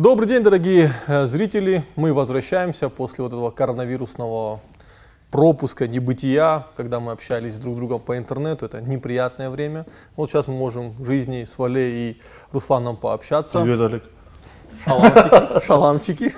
[0.00, 1.84] Добрый день, дорогие э, зрители.
[1.94, 4.62] Мы возвращаемся после вот этого коронавирусного
[5.30, 8.64] пропуска, небытия, когда мы общались друг с другом по интернету.
[8.64, 9.84] Это неприятное время.
[10.16, 13.60] Вот сейчас мы можем в жизни с Валей и Русланом пообщаться.
[13.60, 14.04] Привет, Олег.
[14.86, 15.66] Шаламчики.
[15.66, 16.34] Шаламчики.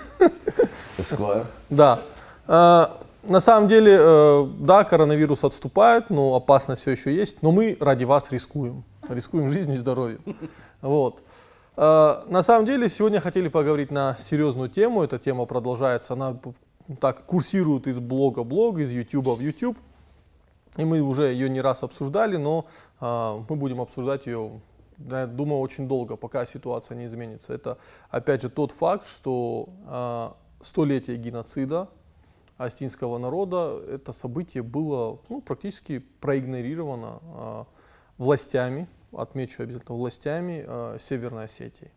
[0.99, 1.47] Эсквайр.
[1.71, 2.01] Да.
[2.49, 2.87] Э,
[3.29, 7.43] На самом деле, э, да, коронавирус отступает, но опасность все еще есть.
[7.43, 8.83] Но мы ради вас рискуем.
[9.09, 10.21] Рискуем жизнью и здоровьем.
[10.81, 11.21] Вот.
[11.77, 15.03] Э, На самом деле, сегодня хотели поговорить на серьезную тему.
[15.03, 16.15] Эта тема продолжается.
[16.15, 16.39] Она
[17.01, 19.79] так курсирует из блога в блог, из YouTube в YouTube.
[20.77, 22.67] И мы уже ее не раз обсуждали, но
[23.01, 24.61] э, мы будем обсуждать ее,
[24.99, 27.53] я думаю, очень долго, пока ситуация не изменится.
[27.53, 27.77] Это,
[28.11, 31.89] опять же, тот факт, что э, столетие геноцида
[32.57, 37.67] астинского народа, это событие было ну, практически проигнорировано
[38.19, 41.91] властями, отмечу обязательно, властями э, Северной Осетии.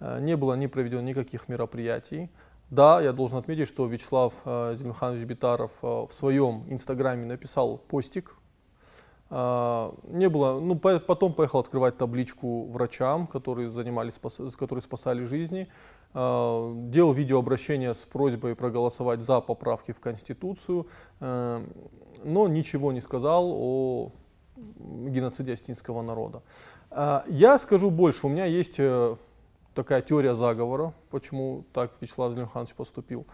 [0.00, 2.30] Э, не было не проведено никаких мероприятий.
[2.70, 8.36] Да, я должен отметить, что Вячеслав э, Зельмханович Битаров э, в своем инстаграме написал постик.
[9.30, 15.24] Э, не было, ну, по- потом поехал открывать табличку врачам, которые занимались, спас- которые спасали
[15.24, 15.68] жизни.
[16.14, 20.86] Э, делал видеообращение с просьбой проголосовать за поправки в Конституцию,
[21.20, 21.66] э,
[22.24, 24.12] но ничего не сказал о
[24.56, 26.42] геноциде астинского народа.
[26.90, 29.16] Э, Я скажу больше, у меня есть э,
[29.74, 33.26] такая теория заговора, почему так Вячеслав Зелимханович поступил.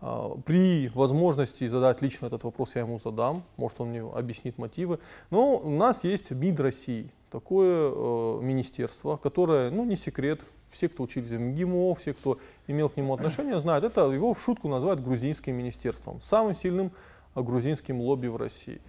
[0.00, 4.98] А, При возможности задать лично этот вопрос я ему задам, может он мне объяснит мотивы.
[5.30, 11.02] Но у нас есть МИД России, такое э, министерство, которое, ну не секрет, все, кто
[11.02, 15.00] учились в МГИМО, все, кто имел к нему отношение, знают, это его в шутку называют
[15.00, 16.92] грузинским министерством, самым сильным
[17.34, 18.80] грузинским лобби в России.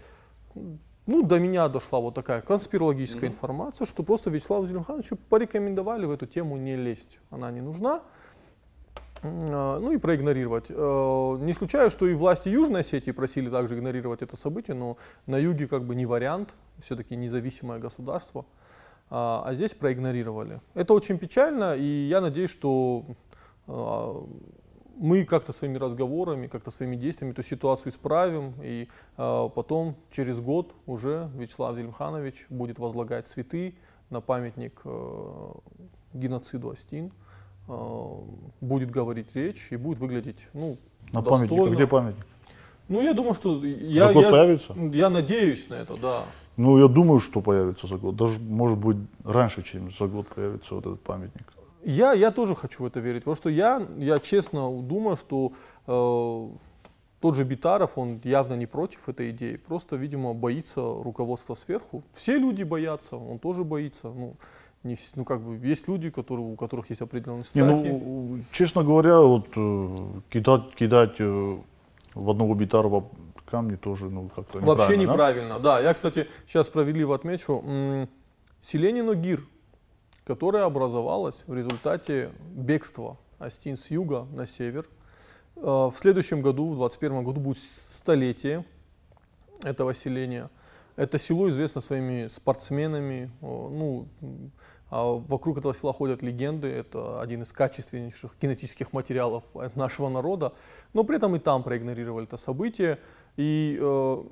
[1.05, 6.25] Ну, до меня дошла вот такая конспирологическая информация, что просто Вячеславу Зелимхановичу порекомендовали в эту
[6.27, 7.19] тему не лезть.
[7.29, 8.01] Она не нужна.
[9.21, 10.67] А, Ну и проигнорировать.
[10.69, 15.37] Э, Не исключаю, что и власти Южной Осетии просили также игнорировать это событие, но на
[15.37, 18.45] юге как бы не вариант, все-таки независимое государство,
[19.09, 20.61] а а здесь проигнорировали.
[20.73, 23.05] Это очень печально, и я надеюсь, что
[23.67, 24.25] а,
[24.97, 28.87] мы как-то своими разговорами, как-то своими действиями эту ситуацию исправим, и
[29.17, 33.75] э, потом, через год, уже Вячеслав Зелимханович будет возлагать цветы
[34.09, 35.51] на памятник э,
[36.13, 37.11] геноциду Астин,
[37.67, 38.17] э,
[38.61, 40.77] будет говорить речь и будет выглядеть, ну,
[41.11, 41.47] На достойно.
[41.47, 41.75] памятник.
[41.75, 42.25] Где памятник?
[42.89, 44.73] Ну, я думаю, что я, я, появится?
[44.73, 46.25] я надеюсь на это, да.
[46.57, 48.15] Ну, я думаю, что появится за год.
[48.15, 51.52] Даже, может быть, раньше, чем за год появится вот этот памятник.
[51.85, 55.51] Я, я тоже хочу в это верить, потому что я, я честно думаю, что
[55.87, 56.57] э,
[57.19, 62.03] тот же Битаров, он явно не против этой идеи, просто, видимо, боится руководства сверху.
[62.13, 64.07] Все люди боятся, он тоже боится.
[64.09, 64.35] Ну,
[64.83, 67.87] не, ну как бы, есть люди, которые, у которых есть определенные Не, страхи.
[67.87, 69.97] ну, честно говоря, вот э,
[70.29, 71.57] кидать, кидать э,
[72.13, 73.05] в одного Битарова
[73.45, 75.13] камни тоже, ну, как-то Вообще неправильно, да?
[75.13, 75.79] неправильно, да.
[75.79, 78.09] Я, кстати, сейчас справедливо отмечу, м,
[78.59, 79.03] селение
[80.23, 84.85] Ногир, которое образовалось в результате бегства Астин с юга на север.
[85.55, 88.63] Э, В следующем году, в 2021 году, будет столетие
[89.63, 90.49] этого селения.
[90.95, 93.31] Это село известно своими спортсменами.
[93.41, 94.07] о, Ну,
[94.89, 96.67] а вокруг этого села ходят легенды.
[96.67, 99.43] Это один из качественнейших генетических материалов
[99.75, 100.51] нашего народа.
[100.93, 102.97] Но при этом и там проигнорировали это событие.
[103.37, 104.23] И э,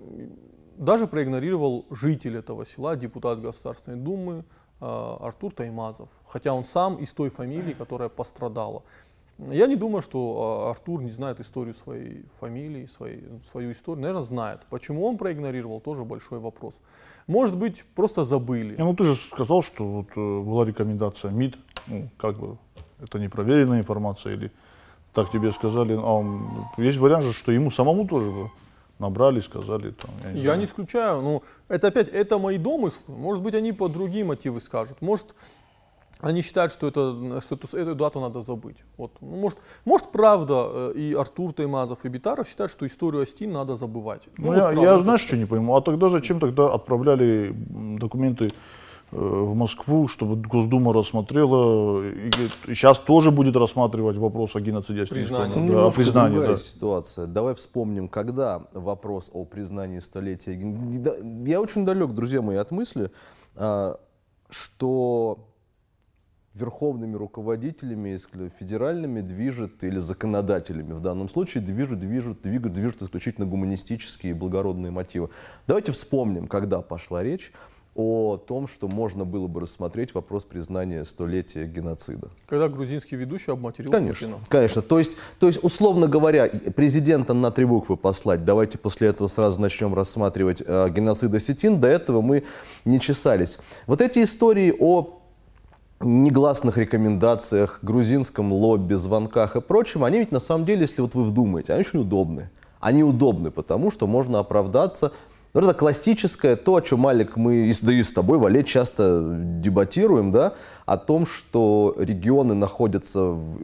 [0.77, 6.09] даже проигнорировал житель этого села, депутат Государственной Думы э, Артур Таймазов.
[6.27, 8.83] Хотя он сам из той фамилии, которая пострадала.
[9.49, 14.01] Я не думаю, что э, Артур не знает историю своей фамилии, своей, свою историю.
[14.01, 14.61] Наверное, знает.
[14.69, 16.79] Почему он проигнорировал, тоже большой вопрос.
[17.27, 18.75] Может быть, просто забыли.
[18.77, 22.57] Не, ну, ты же сказал, что вот, э, была рекомендация МИД, ну, как бы,
[23.01, 24.51] это непроверенная информация или
[25.13, 25.93] так тебе сказали.
[25.93, 28.49] А, м, есть вариант же, что ему самому тоже
[29.01, 29.91] набрали, сказали.
[29.91, 30.59] Там, я не Я знаю.
[30.59, 31.21] не исключаю.
[31.21, 33.15] Ну, это опять, это мои домыслы.
[33.15, 35.01] Может быть, они по другие мотивы скажут.
[35.01, 35.35] Может,
[36.21, 38.77] они считают, что, это, что эту, эту дату надо забыть.
[38.97, 39.11] Вот.
[39.21, 43.75] Ну, может, может, правда, э, и Артур Таймазов, и Битаров считают, что историю Астин надо
[43.75, 44.21] забывать.
[44.37, 47.51] Ну, вот я, правда, я это- знаешь, что не пойму, а тогда зачем тогда отправляли
[47.99, 48.51] документы
[49.11, 52.31] в Москву, чтобы Госдума рассмотрела, и,
[52.67, 55.57] сейчас тоже будет рассматривать вопрос о геноциде Признание.
[55.57, 56.61] Ну, о немножко признании, другая да.
[56.61, 57.25] ситуация.
[57.27, 60.57] Давай вспомним, когда вопрос о признании столетия...
[60.99, 61.15] Да,
[61.45, 63.11] Я очень далек, друзья мои, от мысли,
[63.55, 63.99] а,
[64.49, 65.47] что
[66.53, 73.45] верховными руководителями, если федеральными, движет, или законодателями в данном случае, движут, движут, двигают, движут исключительно
[73.45, 75.29] гуманистические и благородные мотивы.
[75.67, 77.51] Давайте вспомним, когда пошла речь
[77.93, 82.29] о том, что можно было бы рассмотреть вопрос признания столетия геноцида.
[82.47, 84.45] Когда грузинский ведущий обматерил Конечно, Путина.
[84.47, 84.81] конечно.
[84.81, 88.45] То есть, то есть, условно говоря, президента на три буквы послать.
[88.45, 91.81] Давайте после этого сразу начнем рассматривать э, геноцид осетин.
[91.81, 92.43] До этого мы
[92.85, 93.57] не чесались.
[93.87, 95.17] Вот эти истории о
[95.99, 101.23] негласных рекомендациях, грузинском лобби, звонках и прочем, они ведь на самом деле, если вот вы
[101.25, 102.49] вдумаете, они очень удобны.
[102.79, 105.11] Они удобны, потому что можно оправдаться
[105.53, 110.31] ну, это классическое, то, о чем, Алик, мы да и с тобой, Валет, часто дебатируем,
[110.31, 110.53] да,
[110.85, 113.59] о том, что регионы находятся в,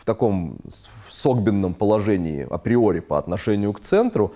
[0.00, 0.58] в таком
[1.08, 4.34] согбенном положении априори по отношению к центру,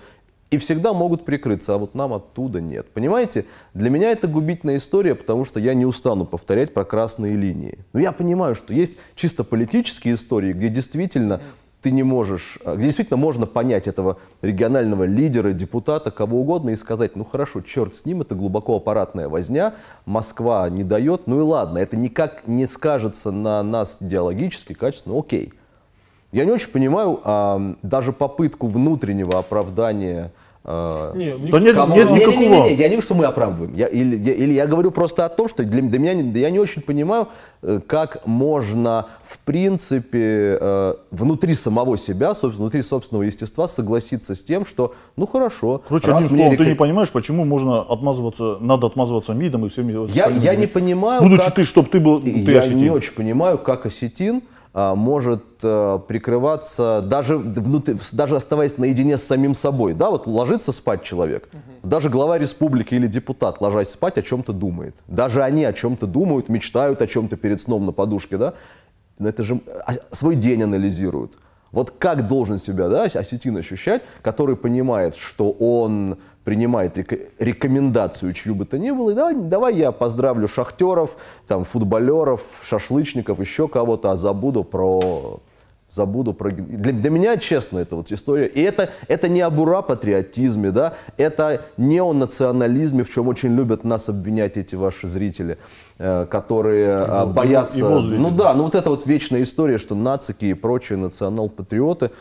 [0.49, 2.87] и всегда могут прикрыться, а вот нам оттуда нет.
[2.93, 7.79] Понимаете, для меня это губительная история, потому что я не устану повторять про красные линии.
[7.91, 11.41] Но я понимаю, что есть чисто политические истории, где действительно
[11.87, 16.75] ты не можешь, а, где действительно можно понять этого регионального лидера, депутата, кого угодно и
[16.75, 19.73] сказать, ну хорошо, черт с ним, это глубоко аппаратная возня,
[20.05, 25.53] Москва не дает, ну и ладно, это никак не скажется на нас идеологически, качественно, окей.
[26.33, 30.33] Я не очень понимаю а, даже попытку внутреннего оправдания
[30.69, 31.95] а, не, да нет, кому...
[31.95, 32.39] нет никакого.
[32.41, 33.73] Не, не, не, не, я не говорю, что мы оправдываем.
[33.73, 36.49] Я, или, я, или я говорю просто о том, что для, для меня да я
[36.49, 37.29] не очень понимаю,
[37.61, 44.43] э, как можно в принципе э, внутри самого себя, собственно, внутри собственного естества согласиться с
[44.43, 45.83] тем, что ну хорошо.
[45.87, 46.59] Короче, раз мне рек...
[46.59, 50.11] ты не понимаешь, почему можно отмазываться, надо отмазываться МИДом и всеми.
[50.13, 51.21] Я, я не понимаю.
[51.21, 51.55] Будучи как...
[51.55, 52.19] ты, чтобы ты был.
[52.19, 52.77] Ты я осетин.
[52.77, 54.41] не очень понимаю, как осетин
[54.95, 59.93] может а, прикрываться, даже, внутри, даже оставаясь наедине с самим собой.
[59.93, 61.49] Да, вот ложится спать человек.
[61.51, 61.89] Угу.
[61.89, 64.95] Даже глава республики или депутат, ложась спать, о чем-то думает.
[65.07, 68.37] Даже они о чем-то думают, мечтают о чем-то перед сном на подушке.
[68.37, 68.53] Да?
[69.17, 71.37] Но это же а, свой день анализируют.
[71.71, 76.97] Вот как должен себя да, осетин ощущать, который понимает, что он принимает
[77.39, 83.41] рекомендацию чью бы то ни было, и давай, давай я поздравлю шахтеров, там, футболеров, шашлычников,
[83.41, 85.41] еще кого-то, а забуду про
[85.89, 86.51] забуду про...
[86.51, 88.47] Для, для меня, честно, это вот история.
[88.47, 94.55] И это, это не обура патриотизме, да, это неонационализме, в чем очень любят нас обвинять
[94.55, 95.57] эти ваши зрители,
[95.97, 97.79] э, которые э, боятся...
[97.79, 102.11] Его ну да, ну вот эта вот вечная история, что нацики и прочие национал-патриоты,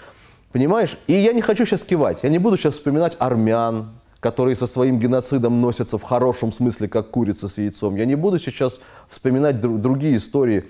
[0.51, 0.99] понимаешь?
[1.07, 3.91] И я не хочу сейчас кивать, я не буду сейчас вспоминать армян,
[4.27, 7.95] которые со своим геноцидом носятся в хорошем смысле, как курица с яйцом.
[7.95, 10.65] Я не буду сейчас вспоминать друг, другие истории.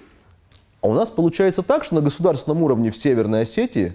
[0.82, 3.94] А у нас получается так, что на государственном уровне в Северной Осетии,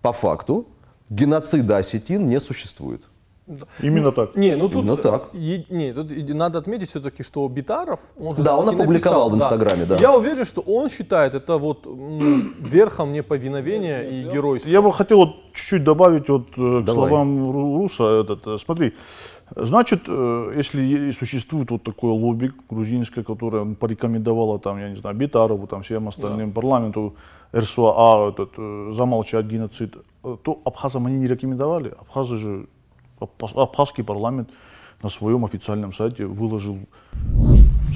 [0.00, 0.66] по факту,
[1.10, 3.02] геноцида осетин не существует.
[3.82, 4.36] Именно так.
[4.36, 5.28] Не, ну тут, Именно так.
[5.32, 9.34] Е, не, тут надо отметить все-таки, что Битаров, он же Да, он опубликовал написал, в
[9.36, 9.94] Инстаграме, да.
[9.94, 10.00] да.
[10.00, 14.70] Я уверен, что он считает это вот верхом неповиновения и геройства.
[14.70, 17.08] Я бы хотел вот чуть-чуть добавить вот э, к Давай.
[17.08, 18.04] словам Руса.
[18.20, 18.92] Этот, э, смотри,
[19.54, 25.68] Значит, э, если существует вот такое лобби грузинское, которое порекомендовало там, я не знаю, Битарову,
[25.68, 26.54] там всем остальным да.
[26.54, 27.14] парламенту
[27.54, 28.50] РСУА этот,
[28.96, 29.94] замолчать геноцид,
[30.42, 31.94] то абхазам они не рекомендовали.
[32.00, 32.66] Абхазы же
[33.18, 34.50] Абхазский парламент
[35.02, 36.78] на своем официальном сайте выложил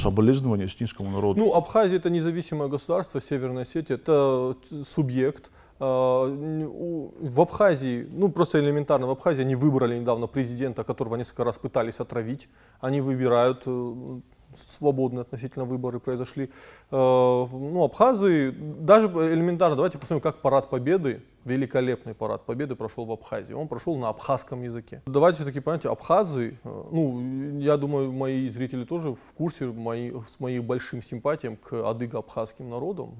[0.00, 1.40] соболезнования осетинскому народу.
[1.40, 5.50] Ну, Абхазия это независимое государство, Северная Осетия это субъект.
[5.78, 11.58] А, в Абхазии, ну просто элементарно, в Абхазии они выбрали недавно президента, которого несколько раз
[11.58, 12.48] пытались отравить.
[12.80, 14.20] Они выбирают э,
[14.54, 16.50] свободные относительно выборы произошли.
[16.90, 23.12] Э, ну, абхазы, даже элементарно, давайте посмотрим, как парад победы, великолепный парад победы прошел в
[23.12, 23.52] Абхазии.
[23.52, 25.02] Он прошел на абхазском языке.
[25.06, 30.40] Давайте все-таки понимаете, абхазы, э, ну, я думаю, мои зрители тоже в курсе мои, с
[30.40, 33.14] моим большим симпатиям к адыго-абхазским народам.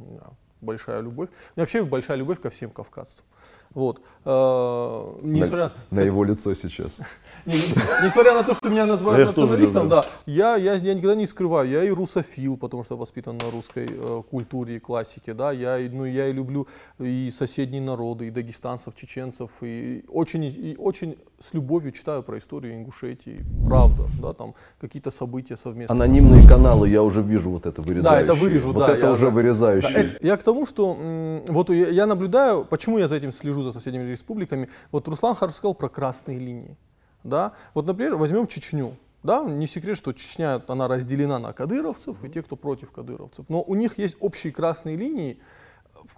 [0.60, 1.30] Большая любовь.
[1.56, 3.24] Вообще большая любовь ко всем кавказцам.
[3.74, 4.00] Вот.
[4.24, 7.00] Э, несмотря, на, кстати, на его лицо сейчас.
[7.46, 11.84] Несмотря на то, что меня называют националистом, да, я, я, я никогда не скрываю, я
[11.84, 16.28] и русофил, потому что воспитан на русской э, культуре и классике, да, я, ну, я
[16.28, 16.66] и люблю
[16.98, 22.74] и соседние народы, и дагестанцев, чеченцев, и очень, и очень с любовью читаю про историю
[22.74, 25.96] Ингушетии, правда, да, там какие-то события совместные.
[25.96, 28.26] Анонимные каналы, я уже вижу вот это вырезающее.
[28.26, 28.94] Да, это вырежу, вот да.
[28.94, 29.92] это я, уже вырезающее.
[29.92, 30.94] Да, это, я к тому, что
[31.48, 35.56] вот я, я наблюдаю, почему я за этим слежу, за соседними республиками, вот Руслан хорошо
[35.56, 36.76] сказал про красные линии.
[37.24, 37.52] Да?
[37.74, 38.96] Вот, например, возьмем Чечню.
[39.22, 43.46] Да, не секрет, что Чечня, она разделена на кадыровцев и те, кто против кадыровцев.
[43.50, 45.38] Но у них есть общие красные линии,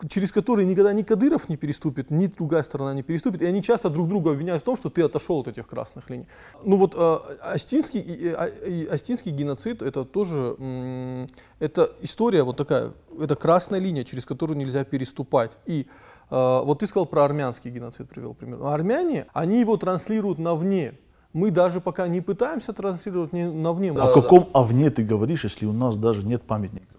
[0.08, 3.90] через которые никогда ни Кадыров не переступит, ни другая сторона не переступит, и они часто
[3.90, 6.26] друг друга обвиняют в том, что ты отошел от этих красных линий.
[6.64, 11.26] Ну вот э, Остинский, э, Остинский геноцид это тоже э,
[11.58, 15.58] это история вот такая, это красная линия, через которую нельзя переступать.
[15.66, 18.62] И э, вот ты сказал про армянский геноцид, привел пример.
[18.62, 20.94] Армяне, они его транслируют на вне
[21.32, 23.92] Мы даже пока не пытаемся транслировать не на вне.
[23.92, 26.91] О каком овне ты говоришь, если у нас даже нет памятников?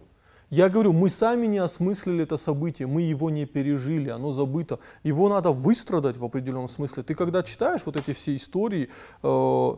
[0.53, 4.77] Я говорю, мы сами не осмыслили это событие, мы его не пережили, оно забыто.
[5.01, 7.01] Его надо выстрадать в определенном смысле.
[7.01, 8.89] Ты когда читаешь вот эти все истории,
[9.23, 9.71] э,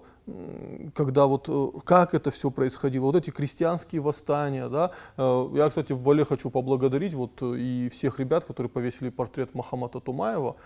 [0.93, 5.93] когда вот э, как это все происходило, вот эти крестьянские восстания, да, э, я, кстати,
[5.93, 10.57] в Вале хочу поблагодарить вот и всех ребят, которые повесили портрет Махамата Тумаева.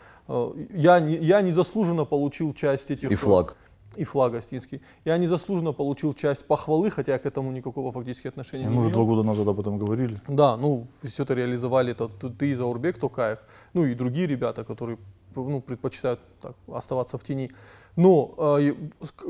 [0.73, 3.11] Я, не, я незаслуженно получил часть этих...
[3.11, 3.55] И флаг
[3.95, 4.81] и флаг Остинский.
[5.05, 8.89] Я незаслуженно получил часть похвалы, хотя я к этому никакого фактически отношения Мы не уже
[8.89, 8.97] имел.
[8.97, 10.17] два года назад об этом говорили.
[10.27, 13.39] Да, ну, все это реализовали, это ты Заурбек Токаев,
[13.73, 14.97] ну и другие ребята, которые
[15.35, 17.51] ну, предпочитают так, оставаться в тени.
[17.95, 18.73] Но э,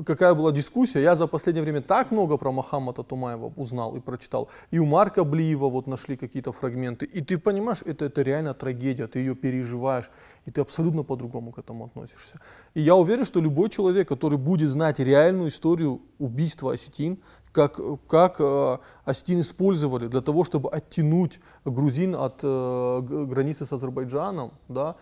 [0.06, 4.50] какая была дискуссия, я за последнее время так много про Махаммада Тумаева узнал и прочитал.
[4.72, 7.06] И у Марка Блиева вот нашли какие-то фрагменты.
[7.06, 10.10] И ты понимаешь, это, это реально трагедия, ты ее переживаешь,
[10.46, 12.40] и ты абсолютно по-другому к этому относишься.
[12.74, 17.18] И я уверен, что любой человек, который будет знать реальную историю убийства осетин,
[17.52, 18.78] как, как э,
[19.08, 24.96] использовали для того, чтобы оттянуть грузин от э, границы с Азербайджаном, да,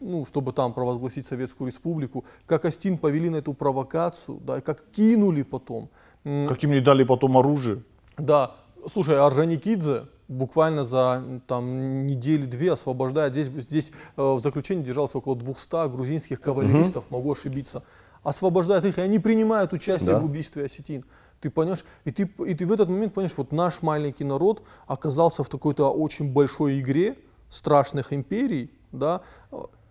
[0.00, 5.42] ну, чтобы там провозгласить Советскую Республику, как Астин повели на эту провокацию, да, как кинули
[5.42, 5.88] потом.
[6.24, 7.82] Как им не дали потом оружие.
[8.16, 8.54] Да,
[8.92, 15.88] слушай, Орджоникидзе буквально за там, недели-две освобождает, здесь, здесь э, в заключении держалось около 200
[15.90, 17.16] грузинских кавалеристов, угу.
[17.16, 17.82] могу ошибиться,
[18.22, 20.18] освобождает их, и они принимают участие да.
[20.18, 21.04] в убийстве осетин.
[21.44, 25.42] Ты понимаешь, и ты, и ты в этот момент понимаешь, вот наш маленький народ оказался
[25.42, 27.16] в какой-то очень большой игре
[27.50, 29.20] страшных империй, да,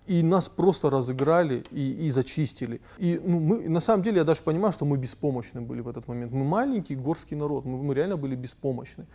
[0.07, 2.81] и нас просто разыграли и, и зачистили.
[2.97, 6.07] И ну, мы, на самом деле я даже понимаю, что мы беспомощны были в этот
[6.07, 6.31] момент.
[6.31, 9.05] Мы маленький горский народ, мы, мы реально были беспомощны.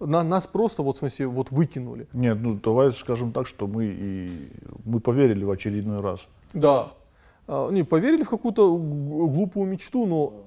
[0.00, 2.08] На, нас просто вот в смысле вот выкинули.
[2.12, 4.50] Нет, ну давай скажем так, что мы и
[4.84, 6.26] мы поверили в очередной раз.
[6.54, 6.92] Да,
[7.46, 10.44] а, не поверили в какую-то глупую мечту, но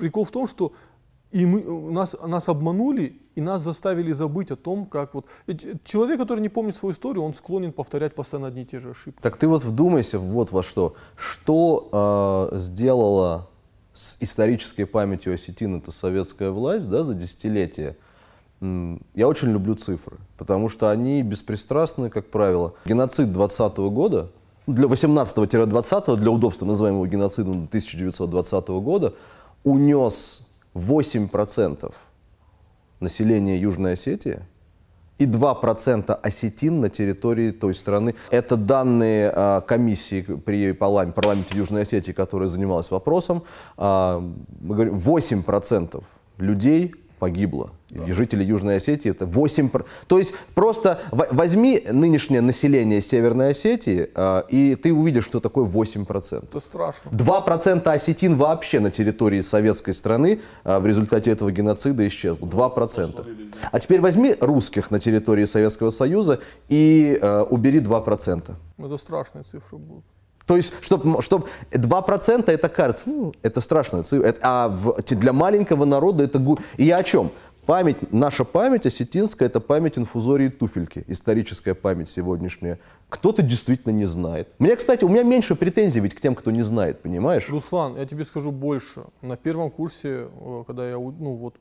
[0.00, 0.72] прикол в том, что
[1.30, 5.26] и мы, нас, нас обманули, и нас заставили забыть о том, как вот...
[5.84, 9.20] Человек, который не помнит свою историю, он склонен повторять постоянно одни и те же ошибки.
[9.22, 10.94] Так ты вот вдумайся вот во что.
[11.16, 13.48] Что э, сделала
[13.92, 17.96] с исторической памятью осетин эта советская власть да, за десятилетия?
[18.60, 22.74] Я очень люблю цифры, потому что они беспристрастны, как правило.
[22.84, 24.30] Геноцид 20 года,
[24.66, 29.14] для 18-20, для удобства называем его геноцидом 1920 года,
[29.64, 30.42] унес
[30.74, 31.92] 8%
[33.00, 34.40] населения Южной Осетии
[35.18, 38.14] и 2% осетин на территории той страны.
[38.30, 43.42] Это данные а, комиссии при парламенте Южной Осетии, которая занималась вопросом.
[43.76, 44.18] А,
[44.60, 46.02] мы говорим, 8%
[46.38, 47.70] людей погибло.
[47.90, 48.04] Да.
[48.06, 49.70] И жители Южной Осетии это 8...
[50.08, 56.44] То есть просто возьми нынешнее население Северной Осетии, э, и ты увидишь, что такое 8%.
[56.44, 57.10] Это страшно.
[57.10, 62.46] 2% осетин вообще на территории советской страны э, в результате этого геноцида исчезло.
[62.46, 63.54] 2%.
[63.70, 68.54] А теперь возьми русских на территории Советского Союза и э, убери 2%.
[68.78, 70.04] Это страшные цифры будут.
[70.50, 74.02] То есть, чтобы чтоб 2% это кажется, ну, это страшно.
[74.42, 76.44] А в, для маленького народа это...
[76.76, 77.30] И я о чем?
[77.66, 82.80] Память, наша память осетинская, это память инфузории туфельки, историческая память сегодняшняя.
[83.08, 84.48] Кто-то действительно не знает.
[84.58, 87.48] Мне, кстати, у меня меньше претензий ведь к тем, кто не знает, понимаешь?
[87.48, 89.04] Руслан, я тебе скажу больше.
[89.22, 91.54] На первом курсе, э, когда я, ну вот,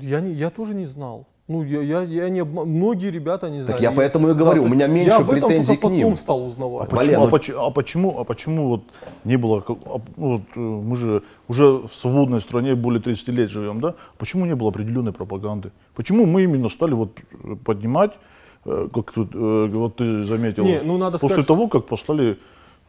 [0.00, 1.26] я, не, я тоже не знал.
[1.50, 2.64] Ну, я, я, я не обма...
[2.64, 3.66] Многие ребята не знают.
[3.66, 5.94] Так я поэтому и говорю, да, у меня меньше я претензий к ним.
[5.94, 6.88] Я потом стал узнавать.
[6.92, 8.82] А почему, а, почему, а почему, а почему вот
[9.24, 9.72] не было, а,
[10.16, 13.96] ну, вот, э, мы же уже в свободной стране более 30 лет живем, да?
[14.16, 15.72] Почему не было определенной пропаганды?
[15.96, 17.18] Почему мы именно стали вот
[17.64, 18.12] поднимать,
[18.64, 22.38] э, как тут, э, вот ты заметил, не, ну, надо после сказать, того, как послали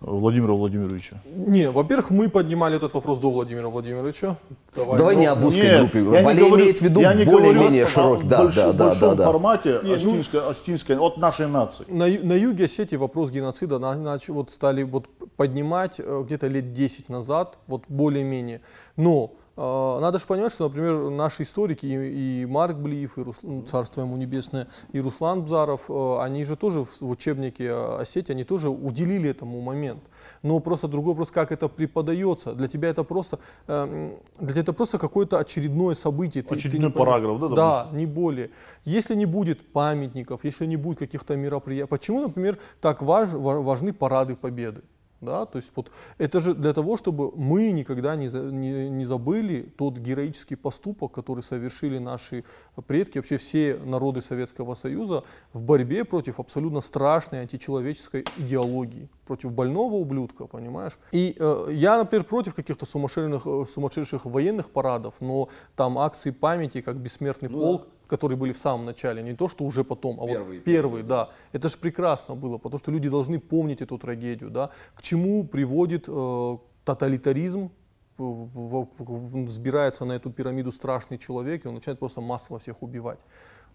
[0.01, 1.21] Владимира Владимировича?
[1.25, 4.35] Не, во-первых, мы поднимали этот вопрос до Владимира Владимировича.
[4.75, 6.01] Давай, Давай не об узкой Нет, группе.
[6.01, 8.27] Валерий имеет в виду более-менее широкий.
[8.27, 9.25] Да, да, да, да, да.
[9.25, 11.85] формате Не, остинской, ну, остинской, от нашей нации.
[11.87, 16.73] На, на юге Осетии вопрос геноцида на, на, вот стали вот поднимать э, где-то лет
[16.73, 18.61] 10 назад, вот более-менее.
[18.97, 23.63] Но надо же понимать, что, например, наши историки, и, и Марк Блиев, и Рус, ну,
[23.63, 28.69] царство ему небесное, и Руслан Бзаров, э, они же тоже в учебнике Осетии, они тоже
[28.69, 30.01] уделили этому момент.
[30.41, 32.53] Но просто другой вопрос, как это преподается.
[32.53, 36.43] Для тебя это просто, эм, для тебя это просто какое-то очередное событие.
[36.47, 37.47] Очередной ты, ты параграф, да?
[37.47, 37.55] Допустим?
[37.55, 38.51] Да, не более.
[38.85, 44.35] Если не будет памятников, если не будет каких-то мероприятий, почему, например, так важ, важны парады
[44.35, 44.81] победы?
[45.21, 45.45] Да?
[45.45, 49.97] То есть вот это же для того, чтобы мы никогда не, не, не забыли тот
[49.99, 52.43] героический поступок, который совершили наши
[52.87, 55.23] предки, вообще все народы Советского Союза
[55.53, 60.97] в борьбе против абсолютно страшной античеловеческой идеологии, против больного ублюдка, понимаешь?
[61.11, 66.81] И э, я, например, против каких-то сумасшедших, э, сумасшедших военных парадов, но там акции памяти,
[66.81, 70.27] как бессмертный Ну полк, которые были в самом начале, не то, что уже потом, а
[70.27, 71.29] Первые, вот первые, да.
[71.53, 74.69] Это же прекрасно было, потому что люди должны помнить эту трагедию, да.
[74.95, 77.69] К чему приводит э, тоталитаризм,
[78.17, 83.19] взбирается на эту пирамиду страшный человек, и он начинает просто массово всех убивать.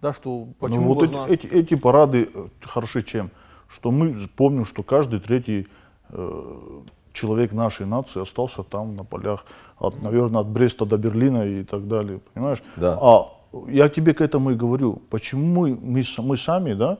[0.03, 3.31] Да, что почему ну, вот эти, важна- эти, эти парады э, хороши чем?
[3.69, 5.67] Что мы помним, что каждый третий
[6.11, 9.47] э, человек нашей нации остался там на полях,
[9.79, 12.63] от, наверное, от Бреста до Берлина и так далее, понимаешь?
[12.77, 12.99] Да.
[13.01, 13.36] А
[13.69, 16.99] я тебе к этому и говорю, почему мы, мы, мы сами, да,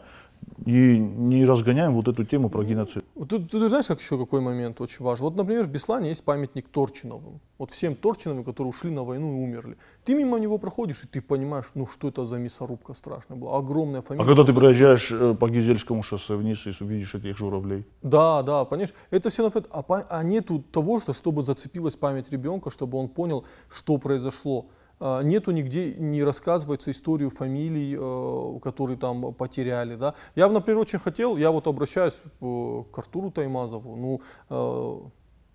[0.65, 3.05] и не разгоняем вот эту тему про геноцид?
[3.15, 5.25] Вот Тут, ты знаешь, как еще какой момент очень важен?
[5.25, 7.41] Вот, например, в Беслане есть памятник Торчиновым.
[7.59, 9.77] Вот всем Торчиновым, которые ушли на войну и умерли.
[10.05, 13.59] Ты мимо него проходишь, и ты понимаешь, ну что это за мясорубка страшная была.
[13.59, 14.27] Огромная А фамилия.
[14.27, 17.85] когда ты проезжаешь э, по Гизельскому шоссе вниз и увидишь этих журавлей?
[18.03, 22.71] Да, да, понимаешь, это все например, а, а нету того, что чтобы зацепилась память ребенка,
[22.71, 24.67] чтобы он понял, что произошло.
[24.99, 29.95] А, Нету нигде, не рассказывается историю фамилий, э, которые там потеряли.
[29.97, 30.15] Да?
[30.35, 35.01] Я, например, очень хотел, я вот обращаюсь э, к Артуру Таймазову, ну, э,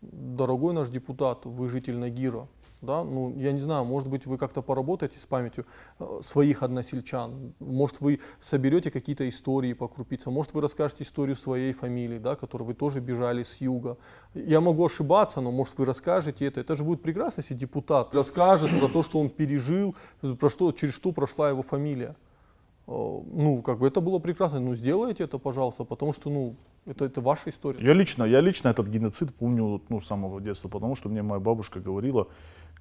[0.02, 2.48] дорогой наш депутат, вы житель Нагира,
[2.82, 5.66] да, ну, я не знаю, может быть, вы как-то поработаете с памятью
[6.00, 11.74] э, своих односельчан, может, вы соберете какие-то истории по крупицам, может, вы расскажете историю своей
[11.74, 13.98] фамилии, да, которой вы тоже бежали с юга.
[14.34, 16.60] Я могу ошибаться, но, может, вы расскажете это.
[16.60, 19.96] Это же будет прекрасно, если депутат расскажет про то, что он пережил,
[20.40, 22.16] про что, через что прошла его фамилия.
[22.88, 22.92] Э,
[23.32, 24.60] Ну, как бы это было прекрасно.
[24.60, 27.86] Ну, сделайте это, пожалуйста, потому что, ну, это, это ваша история.
[27.86, 31.40] Я лично, я лично этот геноцид помню ну, с самого детства, потому что мне моя
[31.40, 32.28] бабушка говорила,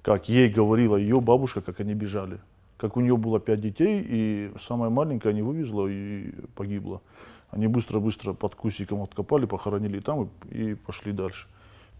[0.01, 2.39] как ей говорила ее бабушка, как они бежали.
[2.77, 7.01] Как у нее было пять детей, и самая маленькая не вывезла и погибла.
[7.51, 11.47] Они быстро-быстро под кусиком откопали, похоронили там и, и пошли дальше.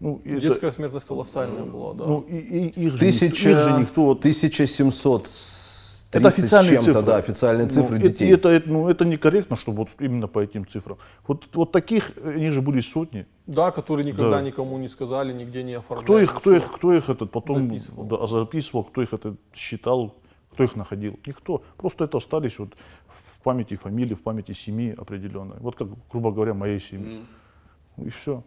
[0.00, 2.06] Ну, и это- Детская смертность колоссальная была, да.
[2.06, 4.04] ну, и, и их, же, Тысяча, их же никто...
[4.06, 5.61] вот- 1700 с
[6.12, 7.02] Это 30 с официальные чем-то, цифры.
[7.06, 8.32] да, официальные Ну, цифры это- детей.
[8.34, 10.98] Это, это, ну, это некорректно, чтобы вот именно по этим цифрам.
[11.26, 13.26] Вот, вот таких, они же были сотни.
[13.46, 14.42] Да, которые никогда Да.
[14.42, 16.04] никому не сказали, нигде не оформляли.
[16.04, 18.04] Кто их, кто их, кто их этот потом Записывал.
[18.04, 20.14] да, записывал, кто их это считал,
[20.52, 21.18] кто их находил?
[21.26, 21.62] Никто.
[21.78, 22.74] Просто это остались вот
[23.06, 25.56] в памяти фамилии, в памяти семьи определенной.
[25.60, 27.20] Вот как, грубо говоря, моей семьи.
[27.96, 28.42] И все.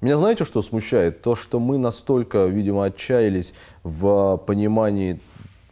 [0.00, 1.22] Меня знаете, что смущает?
[1.22, 5.20] То, что мы настолько, видимо, отчаялись в понимании,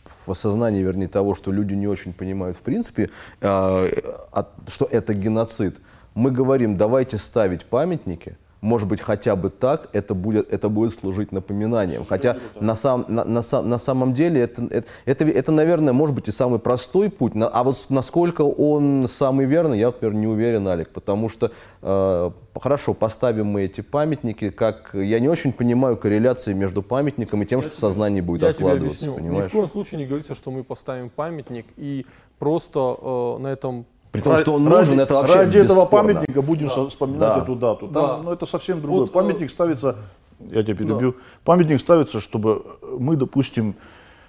[0.06, 3.88] в осознании, вернее, того, что люди не очень понимают в принципе, э,
[4.32, 5.76] от- что это геноцид.
[6.14, 11.32] Мы говорим, давайте ставить памятники, может быть, хотя бы так это будет, это будет служить
[11.32, 12.04] напоминанием.
[12.08, 16.28] Хотя на, сам, на, на на самом деле это, это, это, это, наверное, может быть
[16.28, 17.32] и самый простой путь.
[17.36, 20.88] А вот насколько он самый верный, я, например, не уверен, Алик.
[20.88, 26.82] Потому что, э, хорошо, поставим мы эти памятники, как я не очень понимаю корреляции между
[26.82, 29.10] памятником и тем, что в сознании будет Я тебе откладываться.
[29.10, 29.30] объясню.
[29.30, 32.06] Ни в коем случае не говорится, что мы поставим памятник и
[32.38, 36.12] просто э, на этом При том, что он ради, нужен, это вообще ради этого бесспорно.
[36.14, 37.38] памятника будем со- вспоминать Да.
[37.42, 37.88] эту дату.
[37.88, 38.18] Там, Да.
[38.22, 39.00] ну, это совсем другое.
[39.00, 39.96] Вот, э, памятник ставится,
[40.38, 42.62] я тебя перебью, памятник ставится, чтобы
[42.98, 43.74] мы, допустим,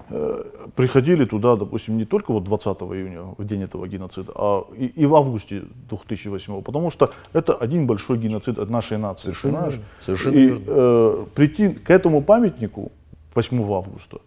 [0.10, 0.44] э,
[0.76, 5.06] приходили туда, допустим, не только вот 20 июня, в день этого геноцида, а и, и
[5.06, 9.22] в августе 2008, потому что это один большой геноцид от нашей нации.
[9.34, 9.74] Совершенно понимаешь?
[9.76, 9.86] верно.
[10.02, 10.64] Совершенно и верно.
[10.68, 12.92] э, прийти к этому памятнику
[13.36, 14.18] 8 августа,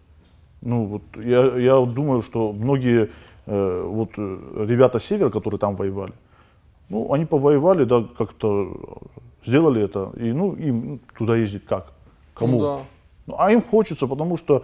[0.61, 3.09] ну вот я, я думаю, что многие
[3.49, 6.13] э, вот э, ребята с севера, которые там воевали,
[6.89, 8.99] ну они повоевали, да, как-то
[9.45, 11.93] сделали это, и ну им туда ездить как?
[12.33, 12.59] Кому?
[12.59, 12.79] Ну да.
[13.27, 14.63] Ну, А им хочется, потому что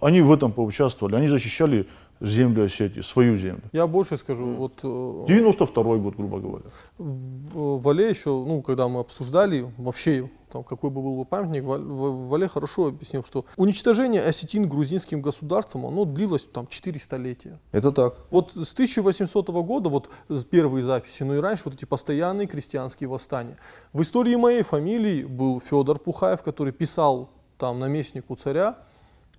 [0.00, 1.86] они в этом поучаствовали, они защищали
[2.20, 3.62] землю Осетии, свою землю.
[3.72, 6.64] Я больше скажу, вот э, 92 год, грубо говоря.
[6.98, 11.64] в в Вале еще, ну, когда мы обсуждали вообще, там, какой бы был бы памятник,
[11.64, 17.58] Вале хорошо объяснил, что уничтожение осетин грузинским государством, оно длилось там 4 столетия.
[17.72, 18.16] Это так.
[18.30, 23.08] Вот с 1800 года, вот с первые записи, ну и раньше вот эти постоянные крестьянские
[23.08, 23.56] восстания.
[23.92, 28.78] В истории моей фамилии был Федор Пухаев, который писал там наместнику царя,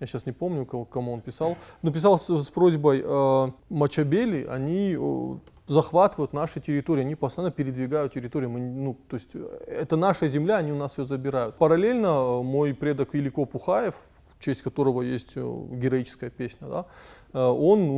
[0.02, 4.98] я сейчас не помню, кому он писал, но писал с, с просьбой э, Мачабели, они
[5.00, 5.38] э,
[5.72, 10.58] захватывают наши территории, они постоянно передвигают территории, мы, ну, то есть э, это наша земля,
[10.58, 11.58] они у нас ее забирают.
[11.58, 13.96] Параллельно э, мой предок Велико Пухаев,
[14.38, 16.86] в честь которого есть э, героическая песня, да,
[17.34, 17.90] он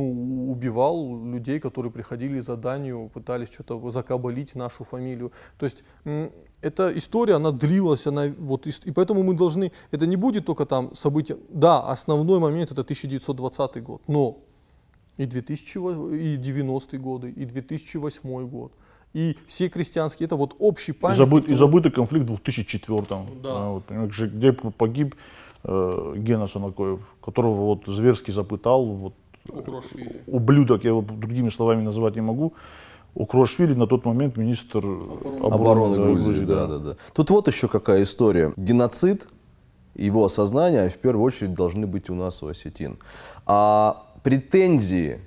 [0.50, 5.32] убивал людей, которые приходили за данью, пытались что-то закабалить нашу фамилию.
[5.58, 5.82] То есть
[6.60, 10.94] эта история, она длилась, она вот, и, поэтому мы должны, это не будет только там
[10.94, 14.43] события, да, основной момент это 1920 год, но
[15.16, 18.72] и 2000, во- и 90-е годы, и 2008 год,
[19.12, 21.18] и все крестьянские, это вот общий И, памятник.
[21.18, 23.06] забыт, и забытый конфликт в 2004
[23.42, 23.50] Да.
[23.50, 23.84] а, вот,
[24.32, 25.14] где погиб
[25.62, 29.14] э, Гена Санакоев, которого вот зверски запытал, вот,
[29.48, 30.22] Укрошвили.
[30.26, 32.54] ублюдок, я его другими словами называть не могу,
[33.14, 36.96] Укрошвили на тот момент министр обороны, обороны да, Грузии, да, да, да.
[37.14, 38.52] Тут вот еще какая история.
[38.56, 39.28] Геноцид,
[39.94, 42.98] его осознание в первую очередь должны быть у нас у осетин.
[43.46, 45.18] А претензии,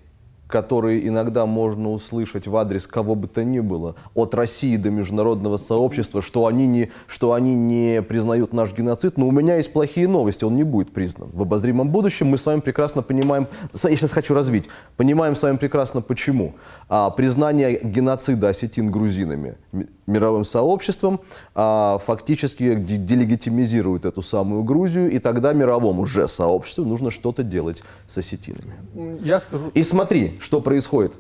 [0.47, 5.57] которые иногда можно услышать в адрес кого бы то ни было, от России до международного
[5.57, 10.07] сообщества, что они не, что они не признают наш геноцид, но у меня есть плохие
[10.07, 11.29] новости, он не будет признан.
[11.33, 15.57] В обозримом будущем мы с вами прекрасно понимаем, я сейчас хочу развить, понимаем с вами
[15.57, 16.55] прекрасно почему.
[16.89, 21.19] А, признание геноцида осетин грузинами ми- мировым сообществом
[21.55, 27.83] а, фактически де- делегитимизирует эту самую Грузию, и тогда мировому же сообществу нужно что-то делать
[28.07, 28.73] с осетинами.
[29.21, 31.17] Я скажу, И смотри, что происходит.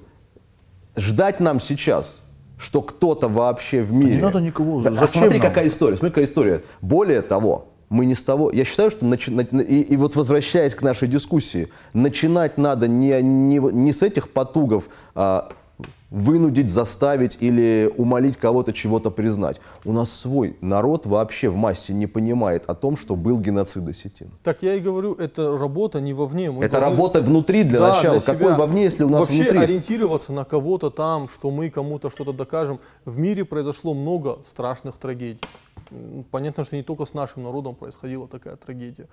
[0.95, 2.21] Ждать нам сейчас,
[2.57, 4.21] что кто-то вообще в мире...
[4.21, 4.81] надо никого.
[4.81, 5.47] Да, а смотри, нам?
[5.47, 5.97] какая история.
[5.97, 6.63] Смотри, какая история.
[6.81, 8.51] Более того, мы не с того...
[8.51, 9.05] Я считаю, что...
[9.05, 14.01] начи- на- и, и вот возвращаясь к нашей дискуссии, начинать надо не, не, не с
[14.01, 15.51] этих потугов а,
[16.09, 19.59] вынудить, заставить или умолить кого-то чего-то признать.
[19.83, 24.31] У нас свой народ вообще в массе не понимает о том, что был геноцид осетин.
[24.43, 26.49] так я и говорю, это работа не вовне.
[26.51, 28.19] Мы Это должны- работа внутри для Да, начала.
[28.19, 28.25] для.
[28.33, 29.59] Какой вовне, если у нас Вообще внутри?
[29.59, 32.79] ориентироваться на кого-то там, что мы кому-то что-то докажем.
[33.03, 35.41] В мире произошло много страшных трагедий.
[36.31, 39.07] Понятно, что не только с нашим народом происходила такая трагедия.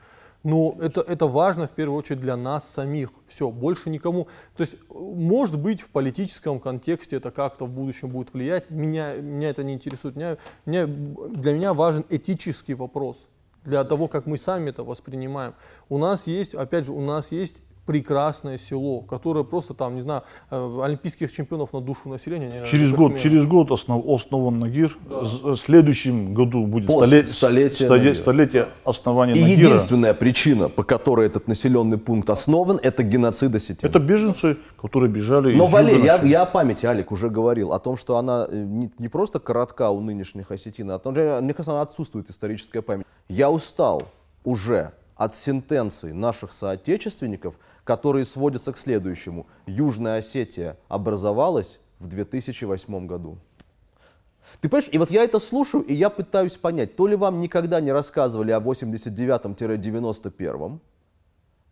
[0.45, 3.11] Но это, это важно в первую очередь для нас самих.
[3.27, 4.29] Все, больше никому.
[4.57, 8.71] То есть, может быть, в политическом контексте это как-то в будущем будет влиять.
[8.71, 10.17] Меня, меня это не интересует.
[10.17, 13.27] Меня, меня- для меня важен этический вопрос
[13.65, 15.55] для того, как мы сами это воспринимаем.
[15.89, 20.23] У нас есть, опять же, у нас есть прекрасное село, которое просто там, не знаю,
[20.51, 22.65] э, олимпийских чемпионов на душу населения.
[22.67, 24.97] Через год, через год основ, основан Нагир.
[25.09, 28.15] З- В следующем году будет После столе- столетия столе- Нагира.
[28.15, 29.67] столетие основания И Нагира.
[29.69, 33.89] единственная причина, по которой этот населенный пункт основан, это геноцид осетин.
[33.89, 37.73] Это беженцы, которые бежали Но из Вале, юга я, я о памяти, Алик, уже говорил,
[37.73, 41.15] о том, что она э, не, не просто коротка у нынешних осетин, а о том,
[41.15, 43.07] что, мне кажется, она отсутствует историческая память.
[43.29, 44.05] Я устал
[44.45, 49.47] уже от сентенций наших соотечественников, которые сводятся к следующему.
[49.67, 53.39] Южная Осетия образовалась в 2008 году.
[54.61, 57.81] Ты понимаешь, и вот я это слушаю, и я пытаюсь понять, то ли вам никогда
[57.81, 60.79] не рассказывали о 89-91,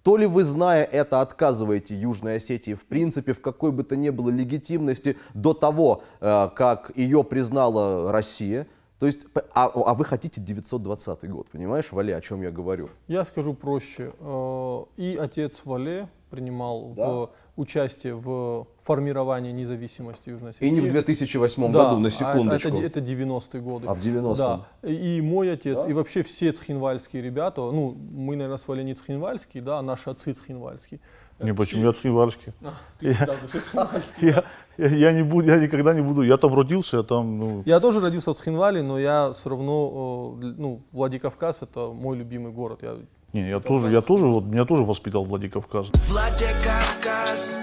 [0.03, 4.11] то ли вы, зная это, отказываете Южной Осетии в принципе в какой бы то ни
[4.11, 8.67] было легитимности до того, э, как ее признала Россия.
[9.03, 12.89] То есть, а, а вы хотите 920 год, понимаешь, Валя, о чем я говорю?
[13.09, 14.13] Я скажу проще.
[14.21, 17.09] Э, И отец Вале принимал Да.
[17.09, 20.69] в участие в формировании независимости Южной Осетии.
[20.69, 22.69] И не в 2008 Да, году, на а секундочку.
[22.69, 23.89] Это, это 90-е годы.
[23.89, 24.65] А в 90-м?
[24.83, 24.89] Да.
[24.89, 25.91] И мой отец, Да?
[25.91, 30.33] и вообще все цхинвальские ребята, ну, мы, наверное, с не цхинвальские, да, а наши отцы
[30.33, 31.01] цхинвальские.
[31.43, 32.53] Не, почему я цхинвальский?
[32.63, 34.29] А, ты цхинвальский.
[34.29, 34.45] Я,
[34.79, 36.23] я, я не буду, я никогда не буду.
[36.23, 40.39] Я там родился, я там, ну, Я тоже родился в Цхинвале, но я все равно,
[40.41, 42.79] э, ну, Владикавказ это мой любимый город.
[42.83, 42.97] Я
[43.35, 45.91] не, я тоже, я тоже, вот меня тоже воспитал Владикавказ.
[46.11, 47.59] Владикавказ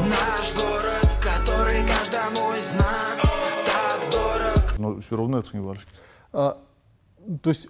[0.00, 3.20] Наш город, который каждому из нас
[3.66, 5.92] так дорог Но все равно я цхинвальский.
[6.32, 6.58] А,
[7.42, 7.68] то есть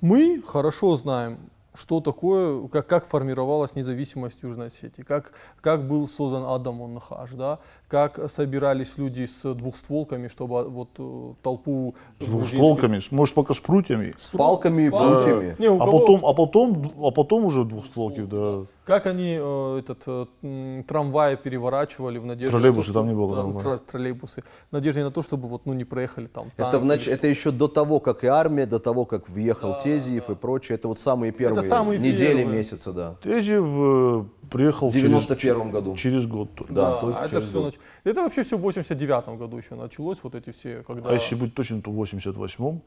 [0.00, 1.38] мы хорошо знаем,
[1.74, 7.58] что такое, как, как формировалась независимость Южной Осетии, как, как был создан Адам Нахаш, да,
[7.88, 13.58] как собирались люди с двухстволками, чтобы вот э, толпу С двухстволками, с- может пока с
[13.58, 14.14] прутьями.
[14.18, 15.56] С палками и прутьями.
[15.58, 18.62] Не, у А кого- потом, а потом, а потом уже двухстволки, да.
[18.90, 23.14] Как они э, этот э, м, трамваи переворачивали в надежде Троллейбусы, на то, там не
[23.14, 23.64] было да, трамвая.
[23.64, 26.50] тро- троллейбусы, в надежде на то, чтобы вот ну не проехали там.
[26.56, 30.28] Это, в нач- это еще до того, как и армия, до того, как въехал Тезиев
[30.28, 30.74] и прочее.
[30.74, 32.46] Это вот самые первые самые недели, первые.
[32.58, 33.14] месяца, да.
[33.22, 35.94] Тезев э, приехал В через, 91 году.
[35.96, 36.72] через год только.
[36.72, 37.78] Да, Да, только а это через все год.
[38.02, 41.10] Это вообще все в 89 году еще началось, вот эти все, когда...
[41.10, 42.82] А если быть точным, то в 88-м,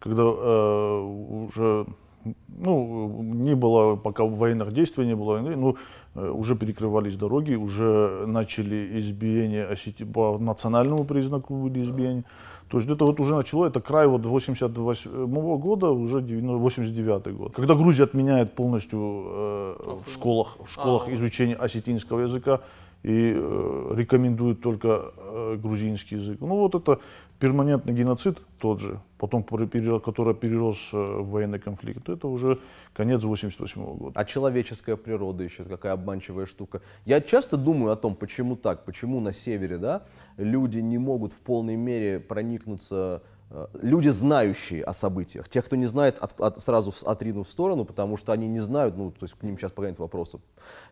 [0.00, 1.00] когда э,
[1.46, 1.86] уже
[2.48, 5.76] ну, не было, пока военных действий не было войны, ну,
[6.14, 12.24] э, уже перекрывались дороги, уже начали избиения Осетии, по национальному признаку были избиения.
[12.68, 17.54] То есть это вот уже начало, это край вот 88 года, уже 89 год.
[17.54, 19.74] Когда Грузия отменяет полностью э,
[20.06, 21.14] в школах, в школах А.
[21.14, 22.60] изучение осетинского языка,
[23.02, 26.36] и э, рекомендуют только э, грузинский язык.
[26.40, 27.00] Ну вот это
[27.40, 32.58] перманентный геноцид тот же, потом, который перерос э, в военный конфликт, это уже
[32.92, 34.12] конец 88 года.
[34.20, 36.82] А человеческая природа еще какая обманчивая штука.
[37.06, 40.02] Я часто думаю о том, почему так, почему на севере, да,
[40.36, 43.22] люди не могут в полной мере проникнуться,
[43.82, 45.48] люди, знающие о событиях.
[45.48, 48.60] Тех, кто не знает, от- от- сразу в- отрину в сторону, потому что они не
[48.60, 50.40] знают, ну, то есть к ним сейчас пока нет вопросов.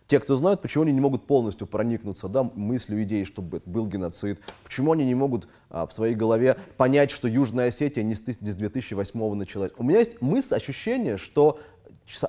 [0.08, 4.40] Те, кто знают, почему они не могут полностью проникнуться, да, мыслью, идеей, чтобы был геноцид,
[4.64, 8.50] почему они не могут а, в своей голове понять, что Южная Осетия не с, не
[8.50, 9.70] с 2008 началась.
[9.78, 11.60] У меня есть мысль, ощущение, что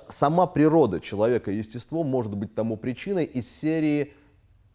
[0.09, 4.13] сама природа человека естество может быть тому причиной из серии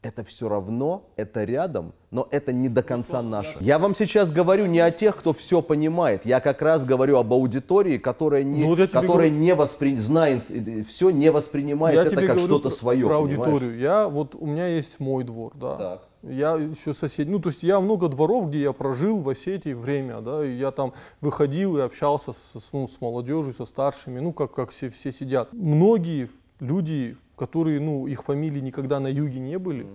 [0.05, 3.57] это все равно, это рядом, но это не до конца наше.
[3.61, 7.33] Я вам сейчас говорю не о тех, кто все понимает, я как раз говорю об
[7.33, 9.97] аудитории, которая не, Ну, вот я которая говорю- не воспри...
[9.97, 10.43] знает,
[10.89, 13.07] все не воспринимает это тебе как что-то свое.
[13.07, 13.39] Про понимаешь?
[13.39, 13.79] аудиторию.
[13.79, 15.77] Я вот у меня есть мой двор, да.
[15.77, 16.09] Так.
[16.23, 20.21] Я еще сосед, ну то есть я много дворов, где я прожил в Осетии время,
[20.21, 24.33] да, и я там выходил и общался с, с, ну, с молодежью, со старшими, ну
[24.33, 25.51] как как все все сидят.
[25.53, 26.31] Многие
[26.65, 29.87] люди, которые, ну их фамилии никогда на юге не были,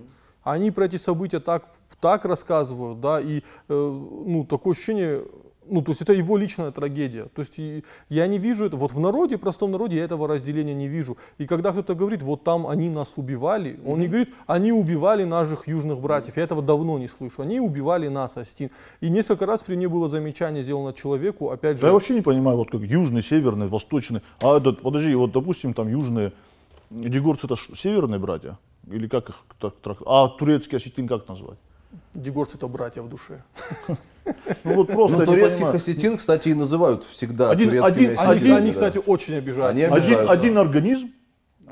[0.44, 5.24] они про эти события так так рассказывают, да, и э, ну такое ощущение,
[5.68, 7.26] ну то есть это его личная трагедия.
[7.36, 10.74] То есть и я не вижу это, вот в народе, простом народе я этого разделения
[10.74, 11.18] не вижу.
[11.38, 15.68] И когда кто-то говорит, вот там они нас убивали, он не говорит, они убивали наших
[15.68, 16.38] южных братьев.
[16.38, 17.42] Я этого давно не слышу.
[17.42, 18.70] Они убивали нас, Астин.
[19.02, 22.22] И несколько раз при мне было замечание сделано человеку, опять Да же, я вообще не
[22.22, 24.22] понимаю, вот как южный, северный, восточный.
[24.40, 26.32] А этот, подожди, вот допустим, там южные,
[26.90, 28.58] дегорцы это ш- северные братья?
[28.88, 31.58] Или как их так, трак- А турецкий осетин как назвать?
[32.14, 33.44] дегорцы это братья в душе.
[34.64, 38.52] Ну вот просто Ну, турецких осетин, кстати, и называют всегда Один- турецкими один- осетинами, Они,
[38.52, 38.72] Один- да.
[38.72, 39.70] кстати, очень обижаются.
[39.70, 40.32] Они один, обижаются.
[40.34, 41.08] один организм,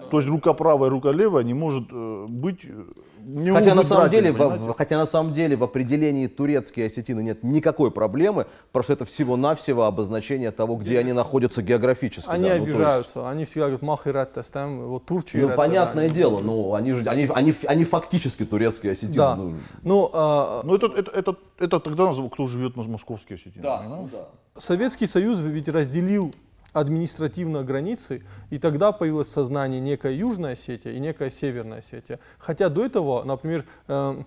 [0.09, 2.59] то есть рука правая, рука левая не может э, быть...
[2.63, 2.83] э,
[3.19, 7.21] не Хотя на самом братьями, деле, в, хотя на самом деле в определении турецкие осетины
[7.21, 12.29] нет никакой проблемы, просто это всего-навсего обозначение того, где они находятся географически.
[12.29, 12.55] Они да.
[12.55, 15.45] Ну, то есть- обижаются, они всегда говорят, мах и рад тестем, вот Турчия.
[15.45, 19.15] Ну, понятное дело, ну, они же, они, они, они фактически турецкие осетины.
[19.15, 19.35] Да.
[19.35, 19.55] ну.
[19.83, 23.61] Ну, а, Ну это, это, это, это тогда кто живет на московские осетины.
[23.61, 24.11] понимаешь?
[24.55, 26.33] Советский Союз ведь разделил
[26.79, 32.19] административно границы, и тогда появилось сознание некая Южная Осетия и некая Северная Осетия.
[32.37, 34.23] Хотя до этого, например, э,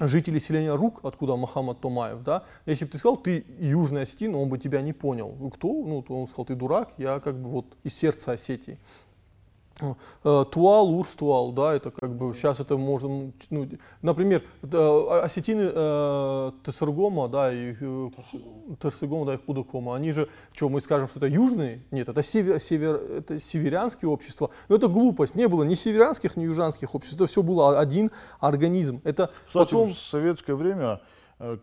[0.00, 4.48] жители селения Рук, откуда Мохаммад Томаев, да, если бы ты сказал, ты Южный Осетин, он
[4.48, 5.50] бы тебя не понял.
[5.54, 5.68] Кто?
[5.68, 8.78] Ну, он сказал, ты дурак, я как бы вот из сердца Осетии.
[9.80, 13.68] Э, Туал, Урстуал, да, это как бы сейчас это можно, ну,
[14.02, 18.10] например, это осетины э, Тесаргома, да, и э,
[18.80, 21.82] Терсегома, да, и Худокома, они же, что мы скажем, что это южные?
[21.90, 24.50] Нет, это север, север, это северянские общества.
[24.68, 29.00] Но это глупость, не было ни северянских, ни южанских обществ, это все было один организм.
[29.02, 31.00] Это Кстати, потом, в советское время,
[31.40, 31.58] э,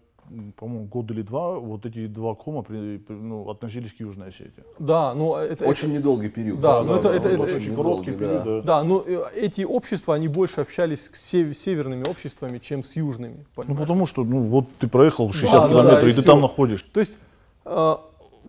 [0.56, 4.64] по-моему, год или два, вот эти два кома при- при- ну, относились к Южной Осетии.
[4.80, 6.62] да, ну это Очень недолгий период.
[6.62, 8.62] Да, ну это- это- вот это- очень короткий период, да.
[8.62, 8.62] да.
[8.62, 13.38] Да, но э, эти общества, они больше общались с сев- северными обществами, чем с южными.
[13.38, 13.80] Ну понимаешь?
[13.80, 16.42] потому что, ну вот ты проехал 60 Да, да, километров, да, и и ты там
[16.42, 16.86] находишься.
[16.94, 17.18] То есть,
[17.66, 17.96] э,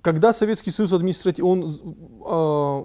[0.02, 2.84] когда Советский Союз административно, он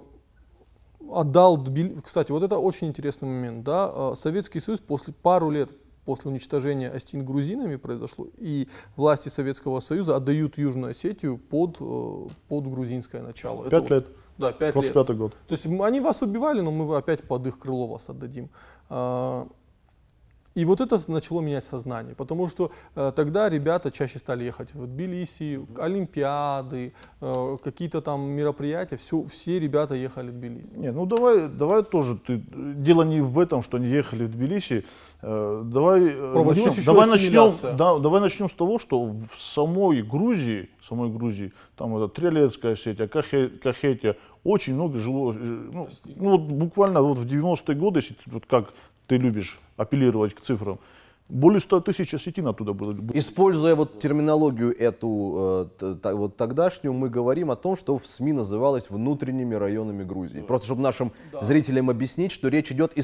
[1.10, 1.64] отдал,
[2.04, 5.70] кстати, вот это очень интересный момент, да, Советский Союз после пару лет
[6.08, 8.66] после уничтожения Остин грузинами произошло, и
[8.96, 13.66] власти Советского Союза отдают Южную Осетию под, э, под грузинское начало.
[13.66, 14.06] Это Пять вот- лет,
[14.38, 14.92] Да, пять лет.
[14.94, 15.32] 25 год.
[15.46, 18.48] То есть они вас убивали, но мы опять под их крыло вас отдадим.
[20.58, 24.86] И вот это начало менять сознание, потому что э, тогда ребята чаще стали ехать в
[24.88, 30.72] Тбилиси, Олимпиады, э, какие-то там мероприятия, все, все ребята ехали в Тбилиси.
[30.74, 32.16] Не, ну давай, давай тоже.
[32.16, 32.42] Ты,
[32.74, 34.84] дело не в этом, что они ехали в Тбилиси.
[35.22, 39.38] Э, давай, э, Проводилась начнем, еще давай начнем, да, давай начнем с того, что в
[39.38, 45.36] самой Грузии, самой Грузии, там это Трелецкая Кахе- Кахетия, очень много жило, э,
[45.72, 48.72] ну, ну вот буквально вот в 90-е годы, если вот как
[49.08, 50.78] ты любишь апеллировать к цифрам,
[51.28, 52.96] более 100 тысяч осетин оттуда было.
[53.12, 58.88] Используя вот терминологию эту, э, вот тогдашнюю, мы говорим о том, что в СМИ называлось
[58.88, 60.40] внутренними районами Грузии.
[60.40, 61.12] Просто чтобы нашим
[61.42, 62.94] зрителям объяснить, что речь идет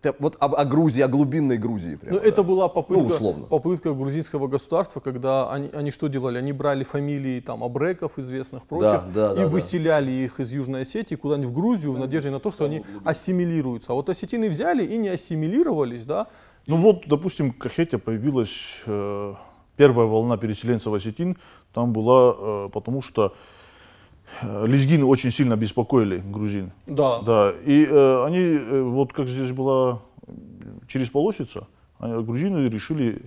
[0.00, 1.96] т- вот об- о, Грузии, о глубинной Грузии.
[1.96, 2.28] прямо, Ну, да.
[2.28, 3.46] это была попытка, Ну, условно.
[3.46, 6.38] попытка грузинского государства, когда они, они что делали?
[6.38, 9.48] Они брали фамилии там абреков известных, прочих, да, и да, да.
[9.48, 13.92] выселяли их из Южной Осетии куда-нибудь в Грузию в надежде на то, что они ассимилируются.
[13.92, 16.28] А вот осетины взяли и не ассимилировались, да,
[16.66, 19.34] Ну вот, допустим, в Кахете появилась э,
[19.76, 21.36] первая волна переселенцев осетин.
[21.72, 23.34] Там была, э, потому что
[24.42, 26.72] э, лезгины очень сильно беспокоили грузин.
[26.86, 31.66] да, Да, и э, они, э, вот как здесь была м, через полосица,
[31.98, 33.20] а грузины решили э,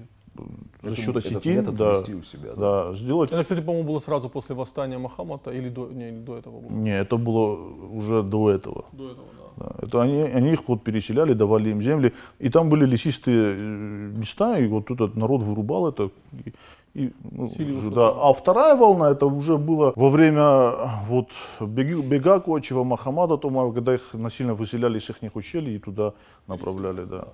[0.81, 2.83] за Этот- счет этот осетин метод да, у себя, да.
[2.85, 6.37] да, сделать Это, кстати, по-моему, было сразу после восстания Махамата или до, не, или до
[6.37, 6.71] этого было?
[6.71, 7.57] Не, это было
[7.91, 8.85] уже до этого.
[8.91, 9.45] До этого, да.
[9.57, 12.13] Да, Это они, они их вот переселяли, давали им земли.
[12.39, 16.09] И там были лесистые э, места, и вот этот народ вырубал это.
[16.45, 16.53] И,
[16.93, 18.09] и, ну, Селился да.
[18.09, 20.71] А вторая волна, это уже было во время
[21.07, 21.29] вот,
[21.61, 26.13] бега Кочева, Махамада Томаева, когда их насильно выселяли из их ущелий и туда
[26.47, 27.05] направляли.
[27.05, 27.27] Да.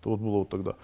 [0.00, 0.74] Это вот было вот тогда.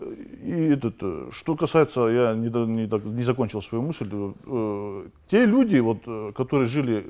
[0.00, 5.76] И этот, э, что касается, я не, не, не закончил свою мысль, э, те люди,
[5.80, 7.06] вот, э, которые жили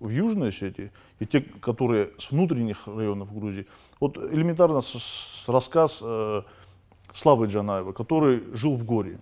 [0.00, 3.66] в Южной Осетии, и те, которые с внутренних районов Грузии,
[4.00, 6.42] вот элементарно с- с- рассказ э,
[7.14, 9.18] Славы Джанаева, который жил в Горе,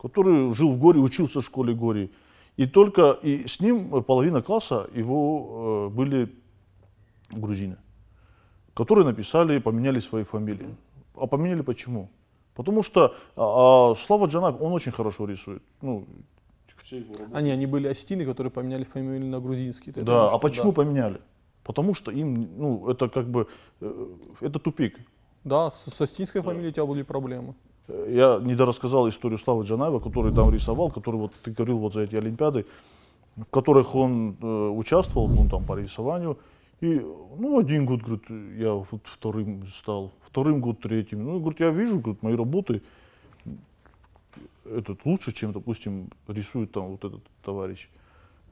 [0.00, 2.10] который жил в Горе, учился в школе Гори,
[2.56, 6.28] и только и с ним половина класса его э, были
[7.30, 7.76] грузины,
[8.74, 10.68] которые написали, поменяли свои фамилии.
[11.16, 12.10] А поменяли почему?
[12.58, 15.62] Потому что а, а, Слава Джанаев, он очень хорошо рисует.
[15.80, 16.04] Ну,
[16.82, 17.36] все его работы.
[17.38, 19.92] Они, они были осетины, которые поменяли фамилию на грузинский.
[19.92, 20.82] Да, в а почему Да.
[20.82, 21.20] поменяли?
[21.62, 23.46] Потому что им, ну, это как бы,
[23.80, 24.06] э,
[24.40, 24.98] это тупик.
[25.44, 27.54] Да, с, с осетинской фамилией у тебя были проблемы.
[28.08, 32.16] Я недорассказал историю Славы Джанаева, который там рисовал, который, вот ты говорил, вот за эти
[32.16, 32.66] Олимпиады,
[33.36, 36.36] в которых он э, участвовал, ну, там, по рисованию.
[36.80, 37.00] И,
[37.38, 38.24] ну, один год, говорит,
[38.58, 41.24] я вот вторым стал, вторым год третьим.
[41.24, 42.82] Ну, говорит, я вижу, говорит, мои работы
[44.64, 47.88] этот лучше, чем, допустим, рисует там вот этот товарищ.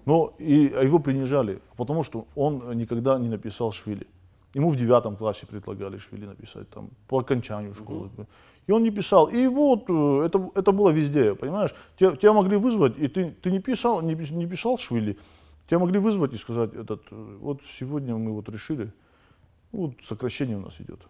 [0.04, 4.06] Но и а его принижали, потому что он никогда не написал Швили.
[4.54, 8.10] Ему в девятом классе предлагали Швили написать, там, по окончанию школы.
[8.66, 9.28] И он не писал.
[9.28, 11.74] И вот э, это, это было везде, понимаешь?
[11.98, 15.16] Тебя, тебя могли вызвать, и ты, ты не писал, не, не писал Швили,
[15.68, 18.92] тебя могли вызвать и сказать, этот, э, вот сегодня мы вот решили,
[19.72, 21.00] вот сокращение у нас идет.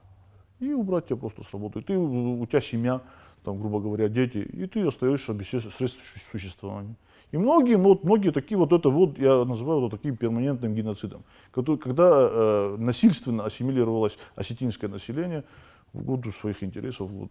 [0.61, 1.83] И убрать тебя просто с работы.
[1.83, 3.03] Ты, у тебя семья,
[3.45, 6.95] там, грубо говоря, дети, и ты остаешься без средств су- существования.
[7.33, 11.77] И многие, вот, многие такие вот это вот, я называю вот таким перманентным геноцидом, который,
[11.77, 15.45] когда э, насильственно ассимилировалось осетинское население
[15.93, 17.11] в году своих интересов.
[17.11, 17.31] Вот.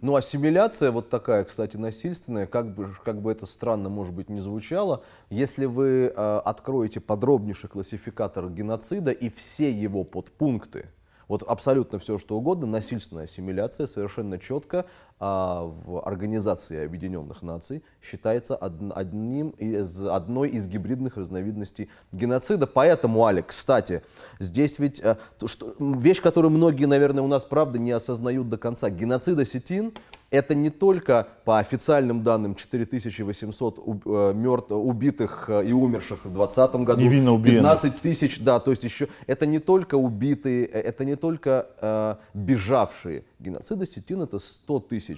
[0.00, 4.40] Ну, ассимиляция вот такая, кстати, насильственная, как бы, как бы это странно, может быть, не
[4.40, 10.88] звучало, если вы э, откроете подробнейший классификатор геноцида и все его подпункты,
[11.28, 14.86] вот абсолютно все, что угодно, насильственная ассимиляция совершенно четко
[15.26, 22.66] а, в Организации Объединенных Наций считается од- одним из, одной из гибридных разновидностей геноцида.
[22.66, 24.02] Поэтому, Алек, кстати,
[24.38, 28.58] здесь ведь э, то, что, вещь, которую многие, наверное, у нас правда не осознают до
[28.58, 28.90] конца.
[28.90, 29.94] Геноцид осетин
[30.30, 36.32] это не только по официальным данным 4800 уб- э, мертв- убитых э, и умерших в
[36.32, 37.62] 2020 году, Невинно убиенных.
[37.62, 43.22] 15 тысяч, да, то есть еще это не только убитые, это не только э, бежавшие.
[43.38, 45.13] Геноцид осетин это 100 тысяч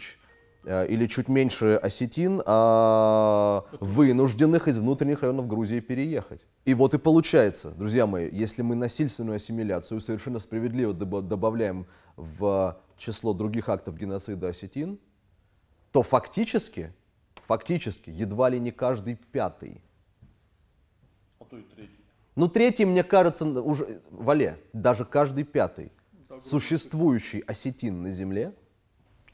[0.64, 6.40] э, или чуть меньше осетин, а, вынужденных из внутренних районов Грузии переехать.
[6.64, 12.78] И вот и получается, друзья мои, если мы насильственную ассимиляцию совершенно справедливо доба- добавляем в
[12.96, 14.98] число других актов геноцида осетин,
[15.92, 16.92] то фактически,
[17.46, 19.80] фактически едва ли не каждый пятый.
[22.34, 25.90] Ну, третий, мне кажется, уже, Вале, даже каждый пятый
[26.40, 28.54] существующий осетин на земле,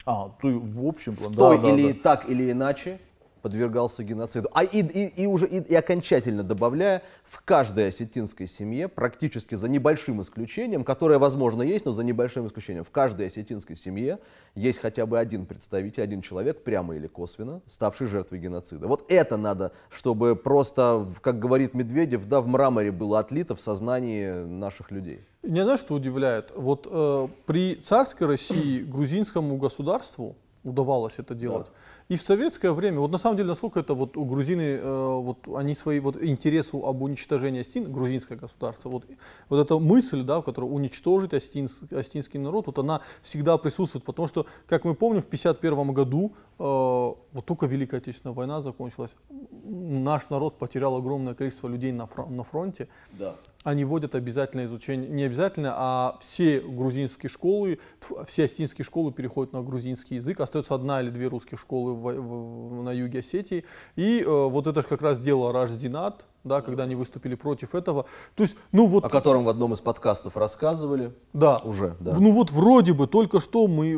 [0.05, 1.35] А, и в общем плане.
[1.35, 2.01] той да, да, или да.
[2.01, 2.99] так или иначе
[3.43, 4.49] подвергался геноциду.
[4.53, 9.67] А и, и, и уже и, и окончательно добавляя, в каждой осетинской семье, практически за
[9.67, 14.19] небольшим исключением, которое, возможно, есть, но за небольшим исключением, в каждой осетинской семье
[14.55, 18.87] есть хотя бы один представитель, один человек, прямо или косвенно, ставший жертвой геноцида.
[18.87, 24.31] Вот это надо, чтобы просто, как говорит Медведев, да, в мраморе было отлито в сознании
[24.45, 25.19] наших людей.
[25.41, 26.53] Меня знаешь, что удивляет?
[26.55, 31.67] Вот э, при царской России грузинскому государству удавалось это делать.
[32.09, 35.47] И в советское время, вот на самом деле, насколько это вот у грузины, э, вот
[35.55, 39.05] они свои вот интересу об уничтожении Остин, грузинское государство, вот,
[39.49, 44.45] вот эта мысль, да, которая уничтожить остинс, остинский народ, вот она всегда присутствует, потому что,
[44.67, 49.15] как мы помним, в 1951 году, э, вот только Великая Отечественная война закончилась,
[49.63, 53.35] наш народ потерял огромное количество людей на, на фронте, Да.
[53.63, 57.79] Они вводят обязательное изучение, не обязательно, а все грузинские школы,
[58.27, 62.83] все осетинские школы переходят на грузинский язык, остается одна или две русские школы в- в-
[62.83, 63.63] на юге Осетии.
[63.95, 68.05] И э, вот это же как раз дело Рашдинат, да, когда они выступили против этого.
[68.35, 71.13] То есть, ну вот, О котором в одном из подкастов рассказывали.
[71.33, 72.15] да, Уже, да.
[72.19, 73.95] ну вот вроде бы только что мы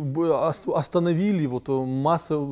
[0.74, 2.46] остановили вот э, массовое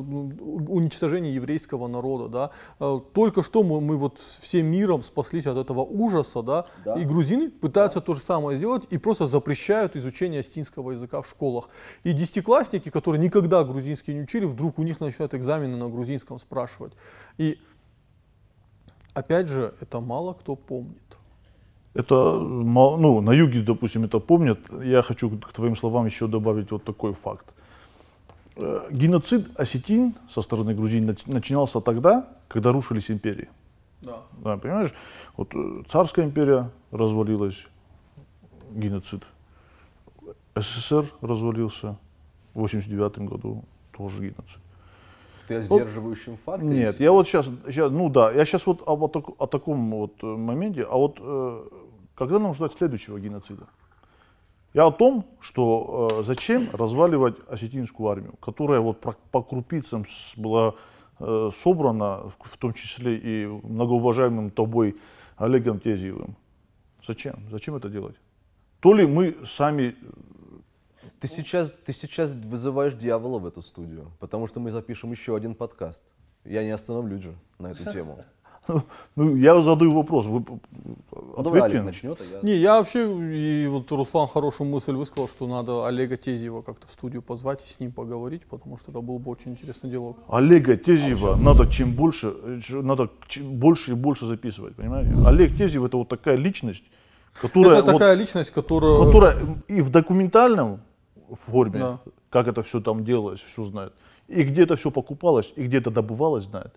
[0.68, 2.50] уничтожение еврейского народа, да,
[2.80, 6.94] Э, только что мы, мы вот всем миром спаслись от этого ужаса, да, Да.
[6.94, 11.68] и грузины пытаются то же самое сделать и просто запрещают изучение астинского языка в школах.
[12.02, 16.92] И десятиклассники, которые никогда грузинский не учили, вдруг у них начинают экзамены на грузинском спрашивать.
[17.38, 17.58] И
[19.14, 21.18] опять же, это мало кто помнит.
[21.94, 24.58] Это, ну, на юге, допустим, это помнят.
[24.84, 27.46] Я хочу к твоим словам еще добавить вот такой факт.
[28.56, 33.48] Э, Геноцид осетин со стороны грузин нач- начинался тогда, когда рушились империи.
[34.02, 34.22] Да.
[34.44, 34.92] Да, понимаешь,
[35.36, 37.66] вот э, царская империя развалилась,
[38.72, 39.22] геноцид.
[40.56, 41.96] СССР развалился
[42.54, 43.64] в 89 году,
[43.96, 44.58] тоже геноцид.
[45.48, 46.68] Ты о сдерживающем факторе?
[46.70, 47.48] Нет, я вот сейчас,
[47.90, 51.64] ну да, я сейчас вот о, так- о таком вот э, моменте, а вот э,
[52.14, 53.66] когда нам ждать следующего геноцида?
[54.72, 60.36] Я о том, что э, зачем разваливать осетинскую армию, которая вот про- по крупицам с-
[60.36, 60.74] была
[61.20, 64.96] э, собрана, в, в том числе и многоуважаемым тобой
[65.36, 66.36] Олегом Тезиевым.
[67.06, 67.34] Зачем?
[67.50, 68.16] Зачем это делать?
[68.80, 69.94] То ли мы сами
[71.24, 75.54] Ты сейчас, ты сейчас вызываешь дьявола в эту студию, потому что мы запишем еще один
[75.54, 76.02] подкаст.
[76.44, 78.18] Я не остановлюсь же на эту тему.
[79.16, 81.78] Ну, я задаю вопрос, вы Ну, давай ответьте.
[81.78, 82.40] Олег начнет, а я...
[82.42, 83.00] Не, я вообще,
[83.36, 87.68] и вот Руслан хорошую мысль высказал, что надо Олега Тезьева как-то в студию позвать и
[87.68, 90.16] с ним поговорить, потому что это был бы очень интересный диалог.
[90.28, 95.12] Олега Тезева надо чем больше, э, надо чем больше и больше записывать, понимаете?
[95.26, 96.84] Олег Тезев это вот такая личность,
[97.34, 99.04] которая, это вот- такая личность, которая...
[99.04, 99.36] которая
[99.68, 100.80] и в документальном
[101.46, 101.98] форме, Да.
[102.30, 103.92] как это все там делалось, все знает,
[104.28, 106.72] и где это все покупалось, и где это добывалось, знает.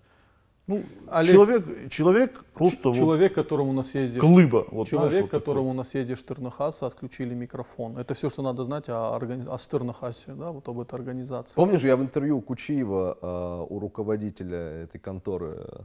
[0.70, 4.20] Ну, Олег- человек, человек просто вот Человек, которому на съезде...
[4.20, 4.66] глыба.
[4.70, 5.40] Вот, Человек, знаешь, вот такой.
[5.40, 7.98] которому на съезде Штернахаса отключили микрофон.
[7.98, 11.56] Это все, что надо знать о, органи- о Штернахасе, да, вот об этой организации.
[11.56, 15.80] Помнишь, я в интервью Кучиева э, у руководителя этой конторы э,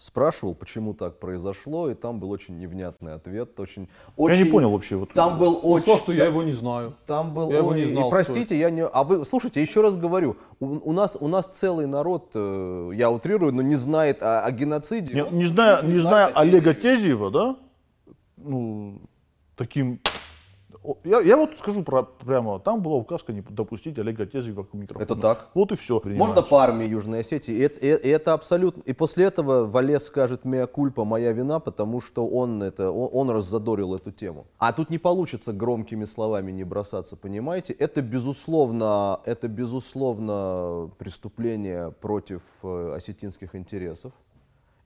[0.00, 3.60] спрашивал, почему так произошло, и там был очень невнятный ответ.
[3.60, 4.44] Очень, Я очень...
[4.44, 4.96] не понял вообще.
[4.96, 5.82] Вот, Там был Он очень...
[5.82, 6.94] сказал, что я его не знаю.
[7.06, 9.82] Там был, Я его не и знал, кто простите, я не, а вы, слушайте, еще
[9.82, 14.22] раз говорю, у, у нас, у нас целый народ, э, я утрирую, но не знает
[14.22, 15.12] о, о геноциде.
[15.12, 16.96] Не, не зная, не знает зная Олега Тезеве.
[16.96, 17.56] Тезева, да,
[18.38, 19.02] ну,
[19.54, 20.00] таким...
[21.04, 25.04] Я, я вот скажу про, прямо, там была указка не допустить Олега Тезева к микрофону.
[25.04, 25.50] Это так?
[25.54, 26.00] Вот и все.
[26.04, 27.52] Можно по армии Южной Осетии.
[27.54, 28.80] И это, и- и это абсолютно.
[28.86, 33.30] И после этого Валес скажет «Меа кульпа, моя вина», потому что он, это, он, он
[33.36, 34.46] раззадорил эту тему.
[34.58, 37.74] А тут не получится громкими словами не бросаться, понимаете?
[37.74, 44.12] Это безусловно, это безусловно преступление против э, осетинских интересов.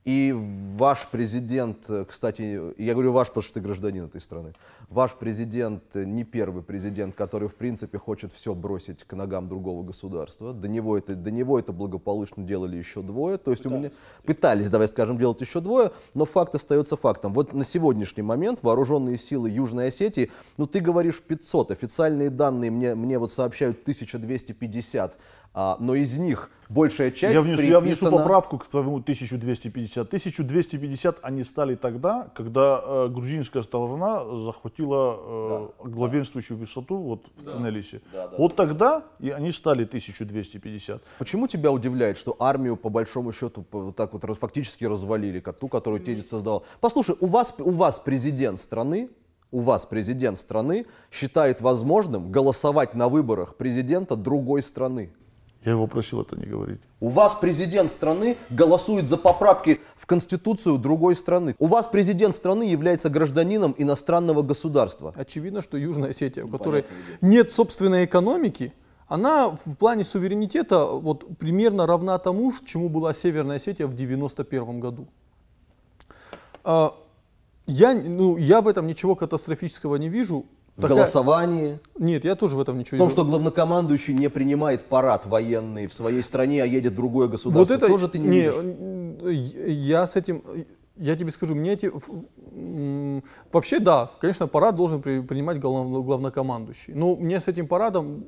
[0.05, 0.35] И
[0.77, 4.53] ваш президент, кстати, я говорю ваш, потому что ты гражданин этой страны,
[4.91, 10.53] ваш президент не первый президент, который, в принципе, хочет все бросить к ногам другого государства.
[10.53, 13.39] До него это, до него это благополучно делали еще двое.
[13.39, 13.93] То есть у меня
[14.27, 17.33] пытались, давай скажем, делать еще двое, но факт остается фактом.
[17.33, 22.95] Вот на сегодняшний момент вооруженные силы Южной Осетии, ну ты говоришь 500, официальные данные мне,
[22.95, 25.17] мне вот сообщают 1250,
[25.55, 30.09] а, но из них большая часть Я внесу, я внесу приписана- поправку к твоему 1250.
[30.09, 38.01] 1250 они стали тогда, когда э, грузинская сторона захватила э, главенствующую высоту вот, в Ценелисе.
[38.39, 41.03] вот тогда и они стали 1250.
[41.19, 45.59] Почему тебя удивляет, что армию по большому счету по- вот так вот фактически развалили, как
[45.59, 46.65] ту, которую Тедис создал?
[46.81, 49.11] Послушай, у вас, у вас президент страны,
[49.53, 55.13] у вас президент страны считает возможным голосовать на выборах президента другой страны.
[55.65, 56.81] Я его просил это не говорить.
[57.01, 61.55] У вас президент страны голосует за поправки в Конституцию другой страны.
[61.59, 65.15] У вас президент страны является гражданином иностранного государства.
[65.17, 66.85] Очевидно, что Южная Осетия, у которой
[67.23, 68.75] нет собственной экономики,
[69.09, 75.09] она в плане суверенитета вот примерно равна тому, чему была Северная Осетия в 91 году.
[76.63, 76.95] А,
[77.67, 80.45] Я, ну, я в этом ничего катастрофического не вижу.
[80.77, 83.31] В Такая- голосовании, Нет, я тоже в этом в ничего том, не что вижу.
[83.31, 87.75] главнокомандующий не принимает парад военный в своей стране, а едет в другое Вот государство.
[87.75, 89.55] это тоже ты не, не, видишь?
[89.85, 90.43] я с этим,
[90.97, 91.93] я тебе скажу, мне эти,
[93.53, 96.93] вообще да, конечно, парад должен при- принимать глав- главнокомандующий.
[96.95, 98.25] Но мне с этим парадом,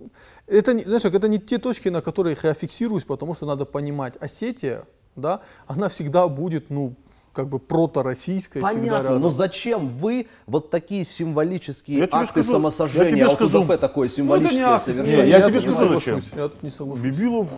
[0.46, 4.14] это, не- знаешь, это не те точки, на которых я фиксируюсь, потому что надо понимать,
[4.20, 4.84] Осетия,
[5.16, 6.94] да, она всегда будет, ну,
[7.36, 8.60] как бы прото-российской.
[8.62, 9.20] всегда Понятно, рядом.
[9.20, 13.34] но зачем вы вот такие символические Я тебе акты скажу- я самосожжения, тебе а у
[13.34, 15.22] скажу- УДФ такое Ну, это не символическое акт, совершение?
[15.24, 16.38] Не, я тут тебе не скажу, соглашусь, зачем.
[16.38, 17.04] Я тут не соглашусь.
[17.04, 17.48] Бибилов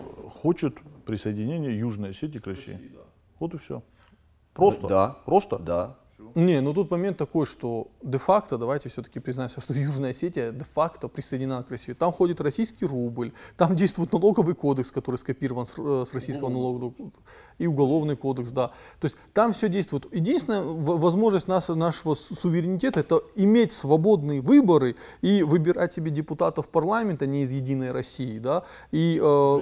[0.41, 0.75] хочет
[1.05, 2.91] присоединения Южной Осетии к России.
[3.39, 3.81] Вот и все.
[4.53, 4.87] Просто.
[4.87, 5.07] Да.
[5.25, 5.57] Просто.
[5.57, 5.95] Да.
[6.35, 11.63] Не, ну тут момент такой, что де-факто, давайте все-таки признаемся, что Южная Осетия де-факто присоединена
[11.63, 11.93] к России.
[11.93, 16.93] Там ходит российский рубль, там действует налоговый кодекс, который скопирован с, э, с российского налогового,
[17.57, 18.67] и уголовный кодекс, да.
[18.99, 20.13] То есть там все действует.
[20.13, 27.27] Единственная возможность нас, нашего су- суверенитета это иметь свободные выборы и выбирать себе депутатов парламента
[27.27, 29.59] не из Единой России, да, и э,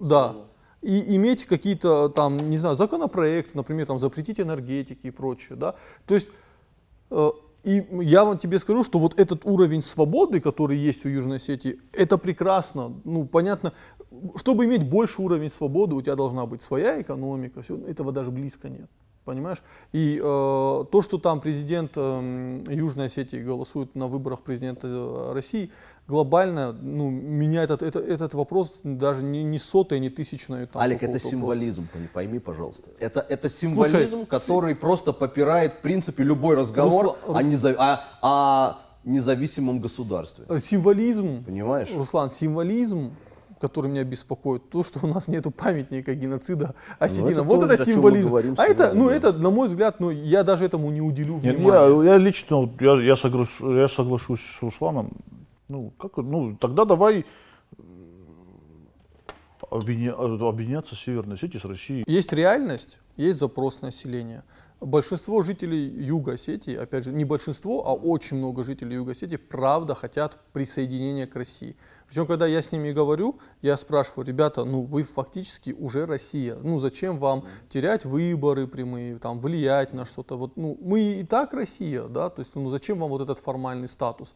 [0.00, 0.36] да.
[0.82, 5.74] И иметь какие-то там, не знаю, законопроекты, например, там запретить энергетики и прочее, да.
[6.06, 6.30] То есть,
[7.10, 7.30] э,
[7.64, 11.80] и я вам тебе скажу, что вот этот уровень свободы, который есть у Южной Осетии,
[11.92, 12.92] это прекрасно.
[13.04, 13.72] Ну, понятно,
[14.36, 18.68] чтобы иметь больше уровень свободы, у тебя должна быть своя экономика, всё, этого даже близко
[18.68, 18.88] нет.
[19.28, 19.62] Понимаешь?
[19.92, 25.70] И э, то, что там президент э, Южной Осетии голосует на выборах президента э, России,
[26.06, 30.64] глобально ну, меня этот, это- этот вопрос даже не, не сотая, не тысячная.
[30.66, 32.88] Там, Алик, это символизм, пойми, пойми, пожалуйста.
[33.00, 38.00] Это, это символизм, который просто попирает, в принципе, любой разговор Русла- о, Рус- неза- о-
[38.22, 40.46] о независимом государстве.
[40.58, 41.90] Символизм, Понимаешь?
[41.94, 43.10] Руслан, символизм,
[43.58, 47.32] который меня беспокоит, то, что у нас нету памятника геноцида осетинам.
[47.32, 48.34] это вот тоже, это символизм.
[48.34, 49.14] А это, сегодня, ну, да.
[49.14, 52.04] это, на мой взгляд, ну, я даже этому не уделю Нет, внимания.
[52.04, 55.12] я, я лично, я, я, соглаш- я соглашусь с Русланом.
[55.68, 57.26] Ну, как, ну, тогда давай
[59.70, 62.04] объединя- объединяться Северной Осетией, с Россией.
[62.06, 64.44] Есть реальность, есть запрос населения.
[64.80, 69.94] Большинство жителей Юга Осетии, опять же, не большинство, а очень много жителей Юга Осетии, правда
[69.96, 71.76] хотят присоединения к России.
[72.08, 76.78] Причем, когда я с ними говорю, я спрашиваю, ребята, ну вы фактически уже Россия, ну
[76.78, 82.04] зачем вам терять выборы прямые, там, влиять на что-то, вот, ну мы и так Россия,
[82.04, 84.34] да, то есть, ну зачем вам вот этот формальный статус?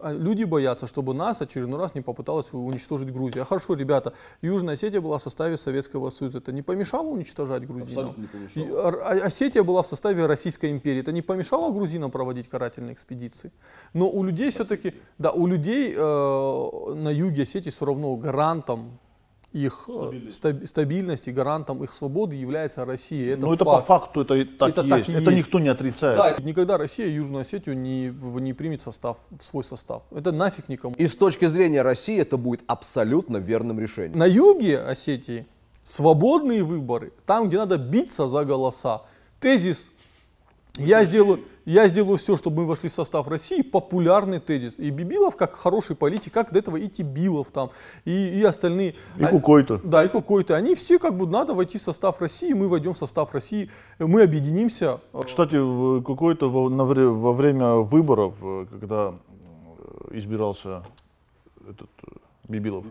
[0.00, 3.42] А Люди боятся, чтобы нас очередной раз не попыталась уничтожить Грузия.
[3.42, 4.12] А хорошо, ребята,
[4.42, 8.10] Южная Осетия была в составе Советского Союза, это не помешало уничтожать грузинам?
[8.10, 8.64] Абсолютно не помешало.
[8.64, 11.00] И Ор- А- Осетия была в составе Российской империи.
[11.00, 13.52] Это не помешало грузинам проводить карательные экспедиции.
[13.94, 18.98] Но у людей все-таки, да, у людей э, на юге Осетии все равно гарантом
[19.56, 23.34] их э, стаб- стабильности, гарантом их свободы является Россия.
[23.34, 23.86] Это ну, это факт.
[23.86, 24.90] по факту, это так Это есть.
[24.90, 25.44] так это есть.
[25.44, 26.18] никто не отрицает.
[26.18, 28.08] Да, Никогда Россия Южную Осетию не,
[28.40, 30.02] не примет в состав, в свой состав.
[30.10, 30.94] Это нафиг никому.
[30.96, 34.18] И с точки зрения России это будет абсолютно верным решением.
[34.18, 35.46] На юге Осетии
[35.84, 39.02] свободные выборы, там, где надо биться за голоса.
[39.40, 39.88] Тезис
[40.76, 44.78] «я сделаю, я сделаю все, чтобы мы вошли в состав России» популярный тезис.
[44.78, 47.70] И Бибилов, как хороший политик, как до этого и Тибилов там,
[48.04, 48.94] и, и остальные.
[49.18, 49.80] И А- Кукой-то.
[49.84, 50.54] Да, и какой-то.
[50.54, 54.22] Они все как бы надо войти в состав России, мы войдем в состав России, мы
[54.22, 55.00] объединимся.
[55.26, 59.12] Кстати, в какой-то во, во время выборов, э, когда
[60.12, 60.84] э, избирался
[61.68, 62.10] этот э,
[62.48, 62.84] Бибилов,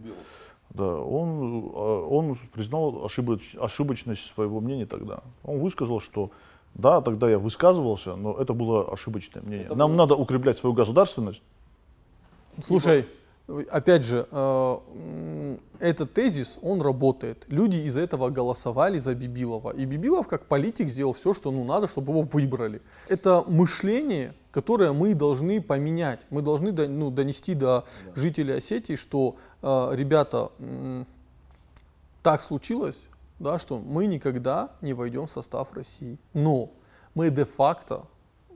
[0.71, 5.19] да, он, он признал ошибоч- ошибочность своего мнения тогда.
[5.45, 6.32] Он высказал, что
[6.76, 9.69] да, тогда я высказывался, но это было ошибочное мнение.
[9.73, 11.41] Нам надо укреплять свою государственность.
[12.61, 13.07] Слушай,
[13.71, 17.45] опять же, э, этот тезис, он работает.
[17.47, 19.71] Люди из-за этого голосовали за Бибилова.
[19.71, 22.82] И Бибилов, как политик, сделал все, что ну, надо, чтобы его выбрали.
[23.07, 26.21] Это мышление, которое мы должны поменять.
[26.30, 30.51] Мы должны до- ну, донести до жителей Осетии, что, э, ребята,
[32.21, 33.01] так случилось,
[33.39, 36.17] да, что мы никогда не войдем в состав России.
[36.33, 36.71] Но
[37.13, 38.03] мы де-факто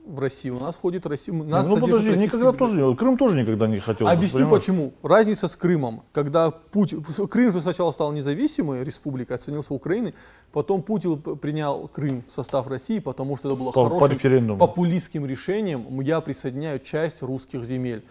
[0.06, 2.58] в России, у нас ходит Россия, нас ну подожди, никогда бюджет.
[2.58, 4.08] тоже, Крым тоже никогда не хотел.
[4.08, 4.60] Объясню понимаешь?
[4.62, 4.92] почему.
[5.02, 6.02] Разница с Крымом.
[6.12, 10.14] Когда Путин, Крым же сначала стал независимой республикой, оценился Украиной,
[10.52, 14.58] потом Путин принял Крым в состав России, потому что это было По- по хорошим референдуму.
[14.58, 16.00] популистским решением.
[16.00, 18.02] Я присоединяю часть русских земель.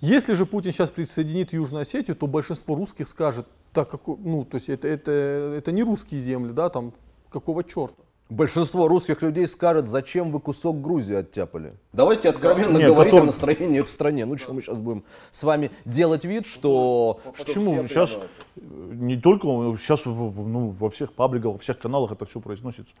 [0.00, 4.56] Если же Путин сейчас присоединит Южную Осетию, то большинство русских скажет, так какой, ну, то
[4.56, 6.92] есть это, это, это не русские земли, да, там,
[7.30, 8.02] какого черта?
[8.30, 11.74] Большинство русских людей скажет, зачем вы кусок Грузии оттяпали.
[11.92, 14.24] Давайте откровенно Нет, говорить потом- о настроениях в стране.
[14.24, 15.02] Ну что мы сейчас будем
[15.32, 17.18] с вами делать вид, что...
[17.36, 17.88] Почему?
[17.88, 18.16] Сейчас
[18.56, 19.48] не только,
[19.78, 22.94] сейчас ну, во всех пабликах, во всех каналах это все произносится.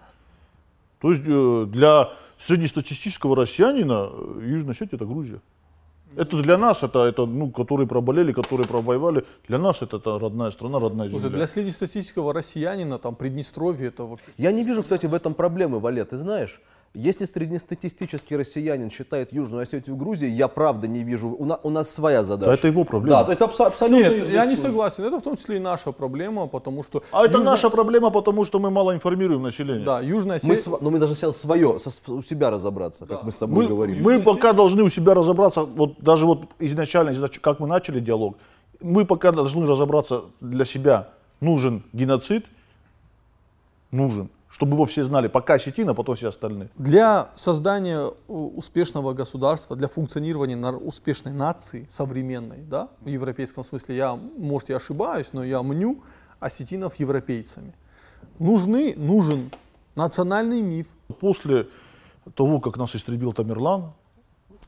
[1.00, 2.10] То есть э, для
[2.44, 5.40] среднестатистического россиянина э, Южная Осетия это Грузия.
[6.16, 10.50] Это для нас, это, это ну, которые проболели, которые провоевали, для нас это, это родная
[10.50, 11.20] страна, родная земля.
[11.20, 15.78] Слушай, для среднестатистического россиянина там Приднестровье это вообще Я не вижу, кстати, в этом проблемы,
[15.78, 16.10] Валет.
[16.10, 16.60] Ты знаешь,
[16.92, 21.28] если среднестатистический россиянин считает Южную Осетию Грузией, я правда не вижу.
[21.28, 22.46] У, на- у нас своя задача.
[22.50, 23.18] Да это его проблема.
[23.18, 24.08] Да, то есть абсо- абсолютно...
[24.08, 25.04] Нет, я не согласен.
[25.04, 27.02] Это в том числе и наша проблема, потому что...
[27.12, 29.84] А это Южно- наша проблема, потому что мы мало информируем население.
[29.84, 30.56] Да, Южная Мы, Осетия...
[30.56, 33.68] св- но мы должны сейчас свое, со- у себя разобраться, как мы с тобой Мы,
[33.70, 34.02] говорили.
[34.02, 38.36] мы пока должны у себя разобраться, вот даже вот изначально, изнач- как мы начали диалог,
[38.80, 41.08] мы пока должны разобраться для себя,
[41.40, 42.46] нужен геноцид,
[43.92, 44.28] нужен.
[44.50, 46.70] Чтобы его все знали, пока осетин, а потом все остальные.
[46.76, 54.18] Для создания э, успешного государства, для функционирования успешной нации, современной, да, в европейском смысле, я,
[54.36, 56.02] может, я ошибаюсь, но я мню
[56.40, 57.74] осетинов европейцами.
[58.38, 59.52] Нужны, нужен
[59.94, 60.88] национальный миф.
[61.20, 61.68] После
[62.34, 63.92] того, как нас истребил Тамерлан,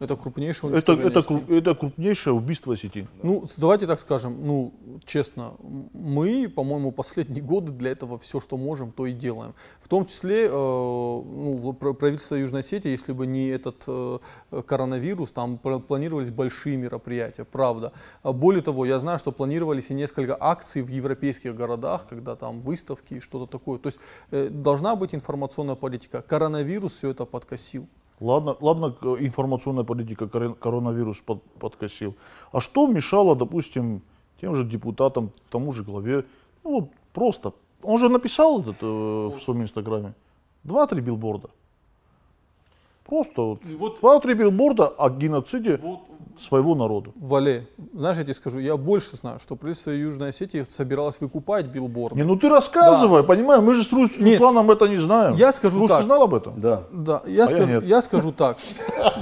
[0.01, 3.07] Это крупнейшее это, это, кру- это крупнейшее убийство осетин.
[3.23, 4.73] Ну, давайте так скажем, ну,
[5.05, 5.53] честно,
[5.93, 9.55] мы, по-моему, последние годы для этого все, что можем, то и делаем.
[9.81, 14.19] В том числе, э, ну, правительство Южной Осетии, если бы не этот э,
[14.67, 17.93] коронавирус, там пла- планировались большие мероприятия, правда.
[18.23, 22.61] А Более того, я знаю, что планировались и несколько акций в европейских городах, когда там
[22.61, 23.79] выставки и что-то такое.
[23.79, 24.01] То есть
[24.33, 26.23] э, должна быть информационная политика.
[26.23, 27.87] Коронавирус все это подкосил.
[28.23, 32.15] Ладно, ладно, информационная политика корон- коронавирус под- подкосил.
[32.53, 34.01] А что мешало, допустим,
[34.41, 36.25] тем же депутатам, тому же главе,
[36.65, 37.53] ну вот просто,
[37.83, 40.15] он же написал этот э, в своем инстаграме,
[40.63, 41.51] два-три билборда.
[43.13, 45.79] Просто вот, два-три билборда о геноциде
[46.41, 47.11] своего народа.
[47.17, 52.17] Вале, знаешь, я тебе скажу, я больше знаю, что правительство Южной Осетии собиралось выкупать билборды.
[52.17, 54.41] Не, ну ты рассказывай, понимаю, мы же с Рус- Нет.
[54.41, 55.35] Русланом это не знаем.
[55.35, 55.99] Я скажу Рус, так.
[56.01, 56.59] ты знал об этом?
[56.59, 56.85] Да.
[56.91, 57.85] Да, я, А я скажу, нет.
[57.85, 58.57] я скажу так.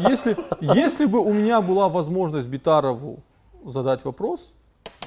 [0.09, 3.24] Если, если бы у меня была возможность Битарову
[3.64, 4.55] задать вопрос,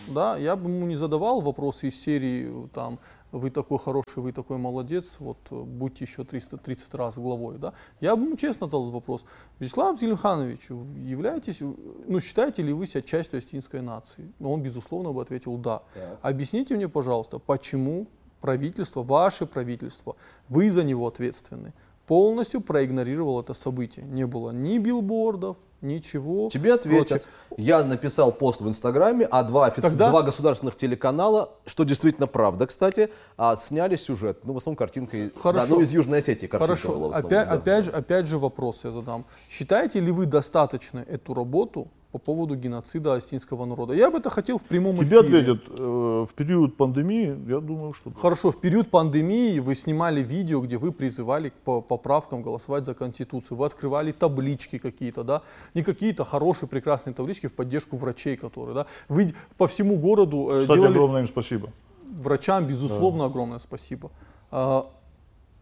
[0.08, 3.00] да, я бы ему не задавал вопросы из серии там
[3.34, 7.74] вы такой хороший, вы такой молодец, вот будьте еще 330 раз главой, да.
[8.00, 9.26] Я бы ему честно задал вопрос.
[9.60, 14.32] Вячеслав Зелимханович, вы являетесь, ну, считаете ли вы себя частью осетинской нации?
[14.40, 15.82] Он, безусловно, бы ответил да.
[16.22, 18.06] Объясните мне, пожалуйста, почему
[18.40, 20.16] правительство, ваше правительство,
[20.48, 21.74] вы за него ответственны,
[22.06, 24.06] полностью проигнорировал это событие.
[24.06, 26.50] Не было ни билбордов, ничего.
[26.50, 27.10] Тебе ответят.
[27.10, 27.28] прочее.
[27.58, 32.66] Я написал пост в Инстаграме, а два, офици- Тогда- два государственных телеканала, что действительно правда,
[32.66, 34.40] кстати, а, сняли сюжет.
[34.44, 35.68] Ну, в основном картинка, Хорошо.
[35.68, 37.54] да, ну, из Южной Осетии картинка Хорошо, была в основном, опять, да.
[37.56, 39.26] опять, же, опять же вопрос я задам.
[39.50, 43.94] Считаете ли вы достаточно эту работу по поводу геноцида осетинского народа?
[43.96, 45.40] Я бы это хотел в прямом Тебе эфире.
[45.54, 48.12] ответят, э, в период пандемии, я думаю, что...
[48.12, 52.94] Хорошо, в период пандемии вы снимали видео, где вы призывали к по- поправкам голосовать за
[52.94, 53.58] Конституцию.
[53.58, 55.42] Вы открывали таблички какие-то, да?
[55.74, 58.86] Не какие-то хорошие, прекрасные таблички в поддержку врачей, которые, да?
[59.10, 60.92] Вы по всему городу э, Кстати, делали...
[60.94, 61.70] огромное им спасибо.
[62.12, 64.12] Врачам, безусловно, огромное спасибо.
[64.52, 64.86] А,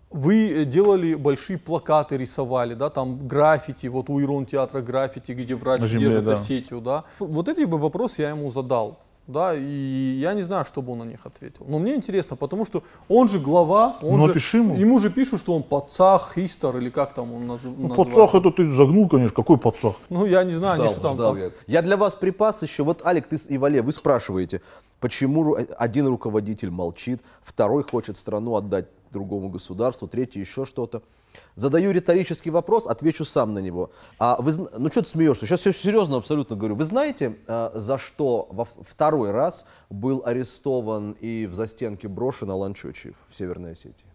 [0.10, 5.56] Вы э, делали большие плакаты, рисовали, да, там граффити, вот у Ирон театра граффити, где
[5.56, 6.34] врач земле, держит да.
[6.34, 7.06] Осетию, да.
[7.20, 11.00] Вот эти бы вопросы я ему задал, да, и я не знаю, что бы он
[11.00, 11.66] на них ответил.
[11.70, 14.76] Но мне интересно, потому что он же глава, он Ну, же, ему.
[14.76, 17.96] ему же пишут, что он пацах, хистор или как там он назыв- Ну, называется.
[18.20, 19.94] подсах это ты загнул, конечно, какой подсах?
[20.10, 21.54] Ну, я не знаю, они Ждал, что там, ждал, там- говорит.
[21.68, 22.84] Я для вас припас еще.
[22.84, 24.62] Вот, Алик, ты и Вале, вы спрашиваете,
[25.00, 31.02] почему ру- один руководитель молчит, второй хочет страну отдать другому государству, третий еще что-то.
[31.56, 33.92] Задаю риторический вопрос, отвечу сам на него.
[34.20, 35.46] А вы, ну что ты смеешься?
[35.46, 36.76] Сейчас все серьезно абсолютно говорю.
[36.76, 42.74] Вы знаете, а, за что во второй раз был арестован и в застенке брошен Алан
[42.74, 44.06] Чочиев в Северной Осетии?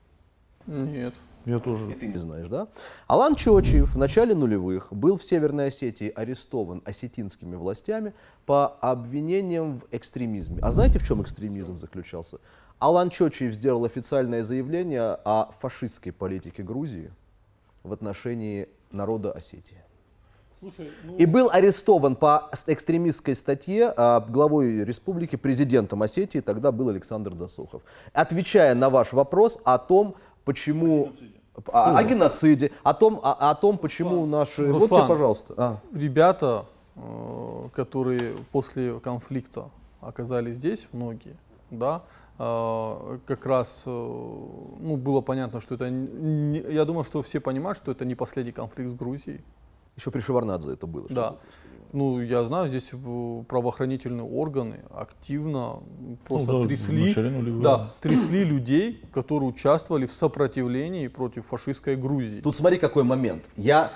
[0.66, 1.14] Нет.
[1.46, 1.86] Я тоже.
[1.94, 2.66] Ты не знаешь, да?
[3.06, 8.14] Алан Чочиев в начале нулевых был в Северной Осетии арестован осетинскими властями
[8.46, 10.58] по обвинениям в экстремизме.
[10.60, 12.38] А знаете, в чем экстремизм заключался?
[12.78, 17.10] Алан Чочиев сделал официальное заявление о фашистской политике Грузии
[17.82, 19.78] в отношении народа Осетии.
[20.60, 26.88] Слушай, ну, И был арестован по экстремистской статье а, главой республики, президентом Осетии, тогда был
[26.88, 27.82] Александр Засухов.
[28.12, 30.14] Отвечая на ваш вопрос о том,
[30.44, 31.12] почему...
[31.72, 34.62] О, о геноциде, о том, о, о том, почему наши...
[34.66, 35.08] Вот тебе, Руслан.
[35.08, 35.54] пожалуйста.
[35.56, 35.80] А.
[35.94, 36.66] ребята,
[36.96, 39.70] э, которые после конфликта
[40.02, 41.36] оказались здесь, многие,
[41.70, 42.02] да,
[42.38, 47.90] как раз, э, ну, было понятно, что это, не- я думаю, что все понимают, что
[47.92, 49.40] это не последний конфликт с Грузией,
[49.96, 51.06] Еще при Шеварнадзе это было.
[51.10, 51.36] да.
[51.92, 55.78] Ну, я знаю, здесь э, правоохранительные органы активно
[56.26, 57.14] просто Ну да, трясли,
[57.62, 57.94] да.
[58.00, 62.40] трясли людей, которые участвовали в сопротивлении против фашистской Грузии.
[62.40, 63.44] Тут смотри, какой момент.
[63.56, 63.92] Я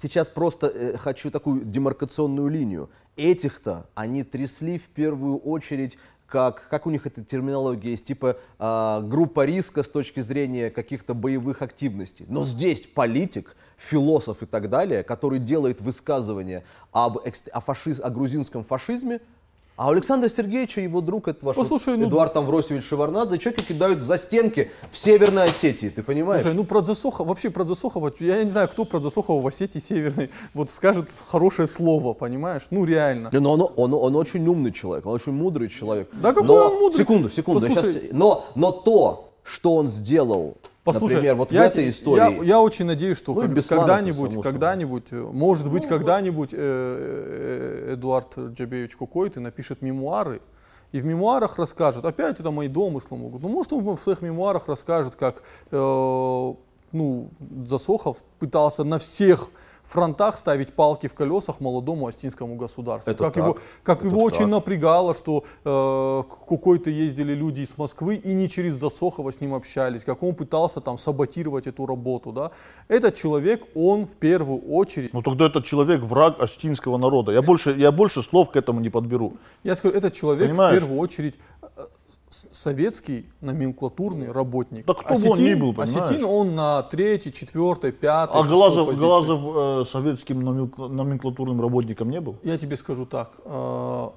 [0.00, 2.90] сейчас просто э, хочу такую демаркационную линию.
[3.16, 5.96] Этих-то они трясли в первую очередь
[6.30, 11.12] как, как у них эта терминология есть, типа а, группа риска с точки зрения каких-то
[11.12, 12.24] боевых активностей.
[12.28, 18.62] Но здесь политик, философ и так далее, который делает высказывания об, о, фашиз- о грузинском
[18.62, 19.20] фашизме,
[19.76, 23.64] а у Александра Сергеевича его друг, это ваш Послушай, вот ну- Эдуард Амвросевич Шеварнадзе, человека
[23.64, 26.42] кидают в застенки в Северной Осетии, ты понимаешь?
[26.42, 29.78] Слушай, ну про Засохова, вообще про Засохова, я не знаю, кто про Засохова в Осетии
[29.78, 32.62] Северной вот скажет хорошее слово, понимаешь?
[32.70, 33.30] Ну реально.
[33.32, 36.10] Но он, он, он очень умный человек, он очень мудрый человек.
[36.12, 36.98] Да какой но, он мудрый?
[36.98, 37.66] Секунду, секунду.
[37.66, 37.92] Послушай.
[37.92, 42.38] щас- но, но то, что он сделал Послушай, Например, вот в я, этой те- истории.
[42.38, 46.56] Я, я очень надеюсь, что Ну как- когда-нибудь, когда-нибудь, э, может быть, когда-нибудь э,
[47.90, 50.40] э, Эдуард Джабеевич Кукойты напишет мемуары,
[50.92, 54.68] и в мемуарах расскажет, опять это мои домыслы могут, ну может он в своих мемуарах
[54.68, 55.76] расскажет, как э,
[56.92, 57.28] ну,
[57.66, 59.50] Засохов пытался на всех
[59.90, 63.10] фронтах ставить палки в колесах молодому астинскому государству.
[63.10, 63.44] Это как так.
[63.44, 64.48] его, как Это его очень так.
[64.48, 69.54] напрягало, что э, к Кукойто ездили люди из Москвы и не через Засохова с ним
[69.54, 72.32] общались, как он пытался там саботировать эту работу.
[72.32, 72.50] Да?
[72.88, 77.32] Этот человек, он в первую очередь, Ну тогда этот человек враг астинского народа.
[77.32, 79.34] Я больше, я больше слов к этому не подберу.
[79.64, 80.76] я скажу, этот человек Понимаешь?
[80.76, 81.66] в первую очередь э,
[82.30, 84.86] советский номенклатурный работник.
[84.86, 85.96] Да кто бы он ни был, понимаешь?
[85.96, 89.04] Осетин он на третьей, четвертой, пятой, А Глазов, позиции.
[89.04, 92.36] Глазов э, советским номенкла- номенклатурным работником не был?
[92.42, 93.32] Я тебе скажу так.
[93.44, 94.08] э,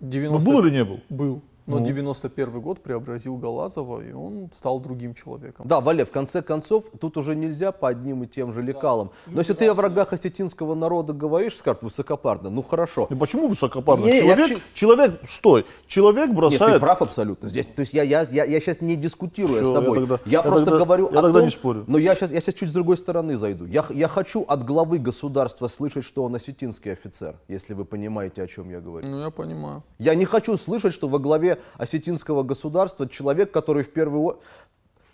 [0.00, 0.50] Ну 90...
[0.50, 1.00] был или не был?
[1.08, 1.42] Был.
[1.70, 1.84] Но Ну.
[1.86, 5.66] 91 год преобразил Галазова, и он стал другим человеком.
[5.68, 9.10] Да, Вале, в конце концов, тут уже нельзя по одним и тем же лекалам.
[9.26, 13.06] Но если ты о врагах осетинского народа говоришь, скажут высокопарно, ну хорошо.
[13.10, 14.04] И почему высокопарно?
[14.04, 16.74] Не, я человек, к человек, стой, человек Нет, бросает...
[16.74, 17.48] ты прав абсолютно.
[17.48, 20.00] Здесь, то есть я, я, я, я сейчас не дискутирую Всё, с тобой.
[20.00, 21.84] я тогда- я я просто тогда- говорю я о тогда том, не спорю.
[21.86, 23.64] но я сейчас, я сейчас чуть с другой стороны зайду.
[23.66, 28.46] Я, я хочу от главы государства слышать, что он осетинский офицер, если вы понимаете, о
[28.46, 29.06] чем я говорю.
[29.08, 29.82] Ну, я понимаю.
[29.98, 34.42] Я не хочу слышать, что во главе осетинского государства человек, который в первую очередь...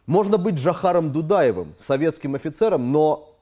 [0.06, 3.34] Можно быть Джахаром Дудаевым, советским офицером, но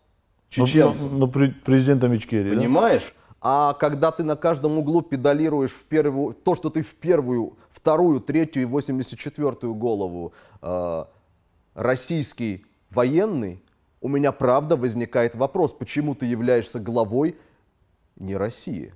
[0.57, 1.09] Ну, чеченцем.
[1.13, 2.57] ну, ну, пре- президентом Ичкерии, да?
[2.57, 3.15] Понимаешь?
[3.43, 8.21] А когда ты на каждом углу педалируешь в первую, то, что ты в первую, вторую,
[8.21, 10.33] третью и 84-ю голову
[10.63, 11.05] э,
[11.75, 13.63] российский военный,
[14.01, 17.37] у меня правда возникает вопрос, почему ты являешься главой
[18.17, 18.95] не России?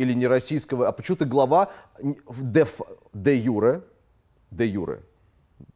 [0.00, 1.68] Или не российского, а почему ты глава
[2.02, 2.66] де,
[3.12, 3.82] де юре,
[4.50, 5.00] де юре,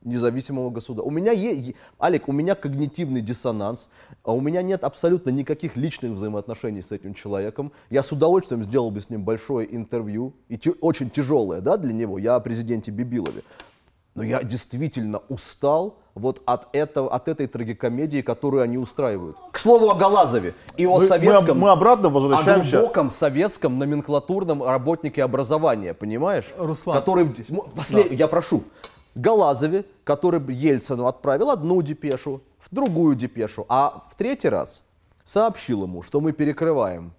[0.02, 1.06] независимого государства.
[1.06, 3.90] У меня есть, Алик, у меня когнитивный диссонанс,
[4.22, 7.70] а у меня нет абсолютно никаких личных взаимоотношений с этим человеком.
[7.90, 12.16] Я с удовольствием сделал бы с ним большое интервью, и очень тяжелое, да, для него.
[12.16, 13.42] Я о президенте Бибилове.
[14.14, 19.36] Но я действительно устал вот от, этого, от этой трагикомедии, которую они устраивают.
[19.50, 21.58] К слову о Галазове и о Мы, мы советском...
[21.58, 22.76] мы обратно о возвращаемся.
[22.78, 26.46] глубоком советском номенклатурном работнике образования, понимаешь?
[26.56, 26.96] Руслан.
[26.96, 27.24] Который,
[27.74, 28.62] послед- я прошу,
[29.16, 34.84] Галазове, который Ельцину отправил одну депешу, в другую депешу, а в третий раз
[35.24, 37.12] сообщил ему, что мы перекрываем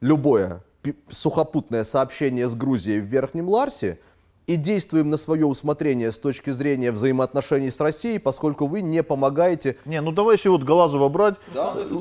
[0.00, 0.62] любое
[1.08, 3.98] сухопутное сообщение с Грузией в Верхнем Ларсе
[4.46, 9.76] и действуем на свое усмотрение с точки зрения взаимоотношений с Россией, поскольку вы не помогаете
[9.84, 11.36] Не, ну давай если вот Галазова брать.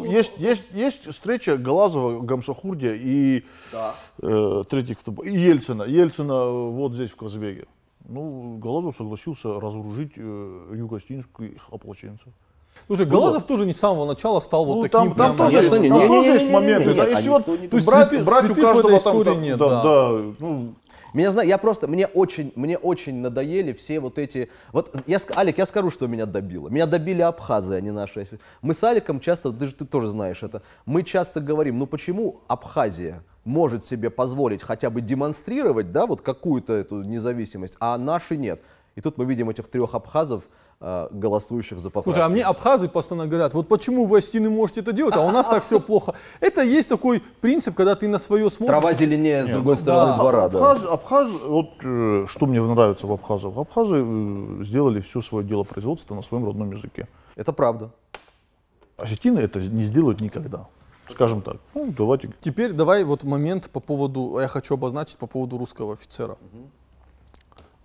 [0.06, 3.46] есть, есть, есть встреча Галазова, Гамсахурдия и
[4.22, 5.84] э, третий кто и Ельцина.
[5.84, 7.66] Ельцина э, вот здесь в Казбеге.
[8.06, 12.28] Ну, Галазов согласился разоружить э, юго-остинских ополченцев.
[12.88, 15.70] Слушай, Галазов тоже не с самого начала стал вот Ну, таким там, там прямо- тоже,
[15.70, 16.90] там не- не- тоже не- есть моменты.
[16.90, 18.80] не- да, не- если вот не- То есть брать, святых- брать у святых в каждого
[18.80, 19.84] этой там, истории там, нет, да, да.
[19.84, 20.10] да,
[20.40, 20.74] ну,
[21.14, 25.60] Меня зна- я просто, мне очень, мне очень надоели все вот эти, вот, я, Алик,
[25.60, 26.70] я скажу, что меня добило.
[26.70, 28.26] Меня добили абхазы, а не наши.
[28.64, 32.38] Мы с Аликом часто, ты, же- ты тоже знаешь это, мы часто говорим, ну почему
[32.48, 38.64] Абхазия может себе позволить хотя бы демонстрировать, да, вот какую-то эту независимость, а наши нет.
[38.96, 40.46] И тут мы видим этих трех абхазов,
[41.12, 42.12] голосующих за поправку.
[42.12, 45.32] Слушай, а мне абхазы постоянно говорят, вот почему вы, Остины, можете это делать, а у
[45.32, 46.14] нас так все плохо.
[46.42, 48.80] Это есть такой принцип, когда ты на свое смотришь.
[48.80, 50.18] Трава зеленее с другой стороны да.
[50.18, 50.72] двора, да.
[50.72, 53.56] Абхаз, Абхаз, вот э, что мне нравится в Абхазах.
[53.56, 57.08] Абхазы э, сделали все свое дело производства на своем родном языке.
[57.36, 57.92] Это правда.
[58.98, 60.68] Осетины это не сделают никогда.
[61.10, 61.58] Скажем так.
[61.74, 62.34] Ну, давайте.
[62.40, 66.38] Теперь давай вот момент по поводу, я хочу обозначить по поводу русского офицера.
[66.54, 66.58] Э,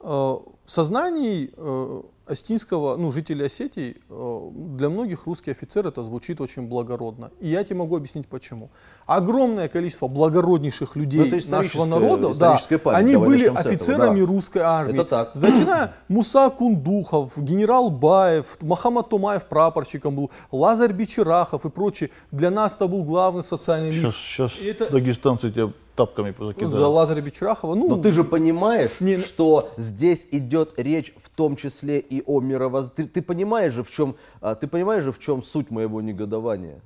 [0.01, 6.69] В сознании э, остинского, ну, жителей Осетии, э, для многих русский офицер это звучит очень
[6.69, 7.31] благородно.
[7.41, 8.71] И я тебе могу объяснить почему.
[9.07, 14.27] Огромное количество благороднейших людей Ну, нашего народа, да, память, они были с этого, офицерами да.
[14.27, 14.93] русской армии.
[14.93, 15.35] Это так.
[15.35, 22.11] Начиная Муса Кундухов, генерал Баев, Махамад Тумаев прапорщиком был, Лазарь Бичерахов и прочие.
[22.31, 24.13] Для нас это был главный социальный лидер.
[24.13, 26.75] Сейчас, сейчас Это- дагестанцы тебя тапками Ну, закидают.
[26.75, 31.29] За Лазаря Бичерахова, ну, Но ты же понимаешь, Не, ну- что здесь идет речь в
[31.29, 33.09] том числе и о мировоззрении.
[33.09, 36.81] Ты, ты понимаешь же, в чем, а, ты понимаешь же, в чем суть моего негодования?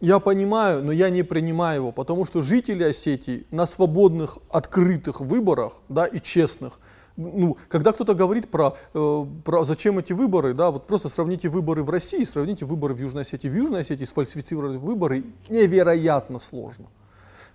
[0.00, 5.72] я понимаю, но я не принимаю его, потому что жители Осетии на свободных, открытых выборах,
[5.88, 6.80] да, и честных,
[7.16, 11.82] ну, когда кто-то говорит про, э, про зачем эти выборы, да, вот просто сравните выборы
[11.84, 13.48] в России, сравните выборы в Южной Осетии.
[13.48, 16.86] В Южной Осетии сфальсифицировать выборы невероятно сложно.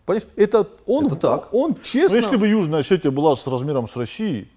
[0.10, 1.54] Понимаешь, это он, Это так.
[1.54, 2.16] он Ну, честно...
[2.16, 4.50] если бы Южная Осетия была с размером с Россией,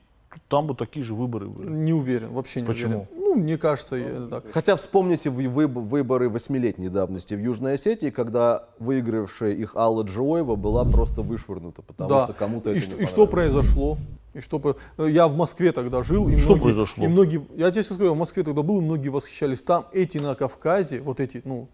[0.49, 1.69] там бы такие же выборы были.
[1.69, 2.89] Не уверен, вообще не Почему?
[2.89, 3.09] уверен.
[3.15, 4.45] Ну, мне кажется, я так.
[4.51, 10.57] Хотя вспомните вы- выб- выборы восьмилетней давности в Южной Осетии, когда выигравшая их Алла Джоева
[10.57, 12.25] была просто вышвырнута, потому да.
[12.25, 13.99] что кому-то и, это что, не и что произошло?
[14.33, 17.05] И что я в Москве тогда жил, и Что многие, произошло?
[17.05, 19.61] и многие, я тебе сейчас скажу, я в Москве тогда был, и многие восхищались.
[19.61, 21.69] Там эти на Кавказе, вот эти, ну,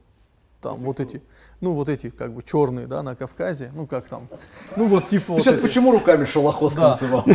[0.61, 1.22] там вот эти,
[1.61, 4.29] ну вот эти как бы черные, да, на Кавказе, ну как там,
[4.77, 5.63] ну вот типа Ты вот сейчас эти.
[5.63, 6.91] почему руками шалохоз Да.
[6.91, 7.25] танцевал?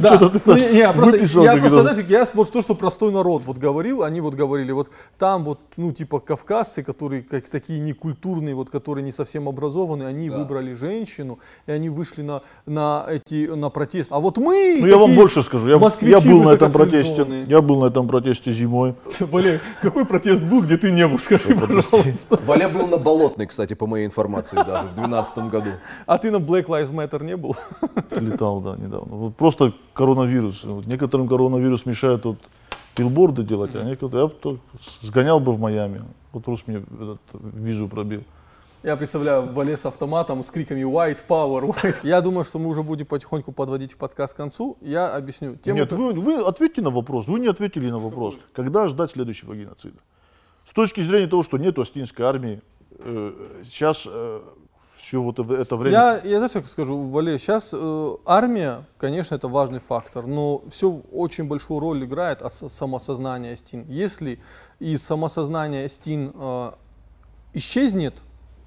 [0.00, 0.32] Да.
[0.72, 4.90] Я просто, знаешь, я вот то, что простой народ вот говорил, они вот говорили, вот
[5.18, 10.30] там вот, ну, типа кавказцы, которые как такие некультурные, вот, которые не совсем образованные, они
[10.30, 14.12] выбрали женщину, и они вышли на, на эти, на протест.
[14.12, 17.80] А вот мы Ну я вам больше скажу, я, был на этом протесте, я был
[17.80, 18.94] на этом протесте зимой.
[19.20, 22.38] Валерий, какой протест был, где ты не был, скажи, пожалуйста.
[22.46, 25.70] Валя был на Болотной, кстати, по моей информации даже, в 2012 году.
[26.06, 27.56] А ты на Black Lives Matter не был?
[28.10, 29.16] Летал, да, недавно.
[29.16, 30.64] Вот просто коронавирус.
[30.64, 32.38] Вот некоторым коронавирус мешает вот
[32.96, 34.22] билборды делать, а некоторые...
[34.22, 34.58] Я бы то
[35.02, 36.02] сгонял бы в Майами.
[36.32, 38.22] Вот Рус мне этот визу пробил.
[38.82, 42.00] Я представляю Вале с автоматом с криками White Power, White.
[42.02, 44.78] Я думаю, что мы уже будем потихоньку подводить подкаст к концу.
[44.80, 45.56] Я объясню.
[45.56, 47.26] Тему, Нет, вы, вы ответьте на вопрос.
[47.26, 48.36] Вы не ответили на вопрос.
[48.54, 49.98] Когда ждать следующего геноцида?
[50.66, 52.62] С точки зрения того, что нет Остинской армии,
[53.64, 54.06] сейчас
[54.96, 55.96] все вот это- время...
[55.96, 57.74] Я, я знаешь, как скажу, Вале, сейчас
[58.26, 63.86] армия, конечно, это важный фактор, но все очень большую роль играет от самосознания Стин.
[63.88, 64.38] Если
[64.78, 66.72] из самосознания Стин э,
[67.54, 68.14] исчезнет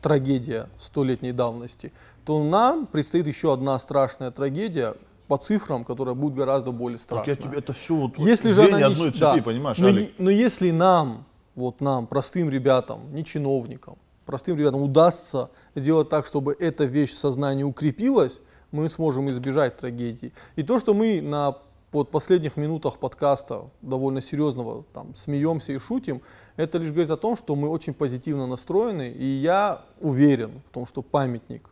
[0.02, 1.94] трагедия столетней давности,
[2.26, 4.96] то нам предстоит еще одна страшная трагедия
[5.28, 7.36] по цифрам, которая будет гораздо более Так страшная.
[7.36, 9.44] я тебе это все вот, Если же она не одной щ- цепи, да.
[9.44, 10.14] понимаешь, но, Алик?
[10.18, 11.26] но если нам,
[11.56, 17.18] вот нам, простым ребятам, не чиновникам, простым ребятам удастся сделать так, чтобы эта вещь в
[17.18, 20.34] сознании укрепилась, мы сможем избежать трагедии.
[20.56, 21.58] И то, что мы на
[21.92, 26.24] под последних минутах подкаста довольно серьезного там смеемся и шутим,
[26.56, 30.88] это лишь говорит о том, что мы очень позитивно настроены, и я уверен в том,
[30.88, 31.70] что памятник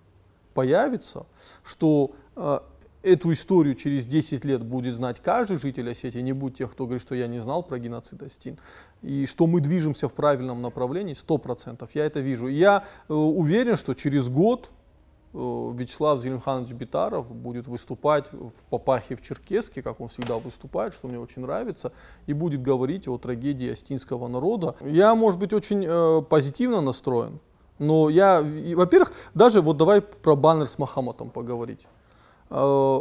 [0.54, 1.26] появится,
[1.64, 2.60] что э,
[3.04, 7.02] эту историю через 10 лет будет знать каждый житель Осетии, не будет тех, кто говорит,
[7.02, 8.58] что я не знал про геноцид Остин,
[9.02, 12.47] и что мы движемся в правильном направлении, 100%, я это вижу.
[12.47, 14.70] Я э, уверен, что через год
[15.34, 21.08] э, Вячеслав Зелимханович Битаров будет выступать в Папахе в Черкеске, как он всегда выступает, что
[21.08, 21.91] мне очень нравится,
[22.28, 24.76] и будет говорить о трагедии астинского народа.
[24.82, 27.39] Я, может быть, очень э, позитивно настроен,
[27.80, 28.43] но я,
[28.76, 31.88] во-первых, даже вот давай про баннер с Махаматом поговорить.
[32.52, 32.99] Э,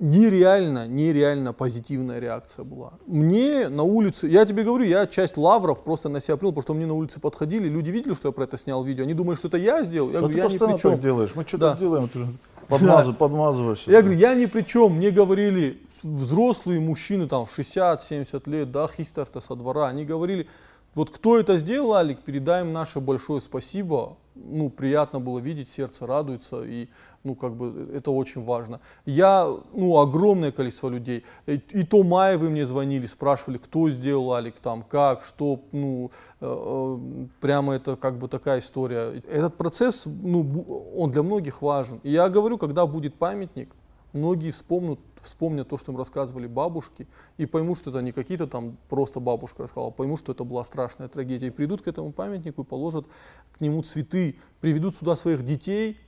[0.00, 2.92] нереально, нереально позитивная реакция была.
[3.06, 6.74] Мне на улице, я тебе говорю, я часть лавров просто на себя принял, потому что
[6.74, 9.48] мне на улице подходили, люди видели, что я про это снял видео, они думали, что
[9.48, 10.08] это я сделал.
[10.10, 11.00] Я Да говорю, ты я ни при чем.
[11.00, 11.30] делаешь.
[11.34, 11.76] Мы что-то Да.
[11.76, 12.26] делаем, ты
[12.68, 13.90] подмазы- подмазываешься.
[13.90, 14.92] Я говорю, я ни при чем.
[14.96, 20.46] Мне говорили взрослые мужчины там в 60-70 лет, да, хистер-то со двора, они говорили,
[20.94, 24.16] вот кто это сделал, Алик, передай им наше большое спасибо.
[24.36, 26.88] Ну, приятно было видеть, сердце радуется, и,
[27.24, 28.80] ну, как бы, это очень важно.
[29.04, 34.54] Я, ну, огромное количество людей, и, и то Маевы мне звонили, спрашивали, кто сделал Алик
[34.60, 36.10] там, как, что, ну,
[36.40, 39.22] э, э, прямо это как бы такая история.
[39.30, 42.00] Этот процесс, ну, он для многих важен.
[42.02, 43.68] И я говорю, когда будет памятник,
[44.12, 47.06] многие вспомнят, вспомнят то, что им рассказывали бабушки,
[47.36, 50.64] и поймут, что это не какие-то там просто бабушка рассказала, а поймут, что это была
[50.64, 51.48] страшная трагедия.
[51.48, 53.06] И придут к этому памятнику и положат
[53.52, 55.98] к нему цветы, приведут сюда своих детей,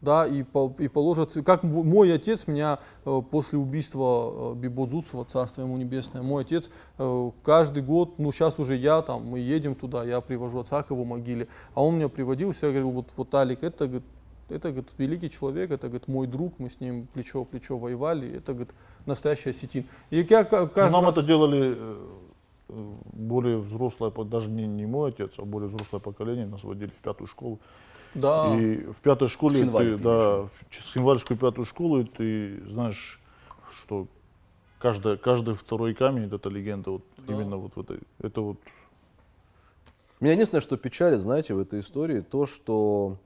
[0.00, 5.62] да, и, по- и положат, как мой отец меня э, после убийства э, Бибодзуцева, царство
[5.62, 10.04] ему небесное, мой отец э, каждый год, ну сейчас уже я там, мы едем туда,
[10.04, 13.62] я привожу отца к его могиле, а он меня приводил, всегда говорил, вот, вот Алик,
[13.62, 14.04] это, говорит,
[14.48, 18.36] это говорит, великий человек, это говорит, мой друг, мы с ним плечо в плечо воевали,
[18.36, 18.74] это говорит,
[19.06, 19.84] настоящий осетин.
[20.10, 21.76] И я ка- каждый Нам раз- это делали
[23.12, 27.26] более взрослое, даже не, не мой отец, а более взрослое поколение, нас водили в пятую
[27.28, 27.58] школу.
[28.14, 28.56] Да.
[28.58, 33.20] И в пятой школе, Схинваль ты, ты да, в Схинвальскую пятую школу, и ты знаешь,
[33.70, 34.06] что
[34.78, 36.90] каждая, каждый второй камень это легенда.
[36.90, 38.00] Вот именно вот в этой.
[38.18, 38.58] Это вот
[40.22, 43.16] Меня единственное, что печалит, знаете, в этой истории, то, что...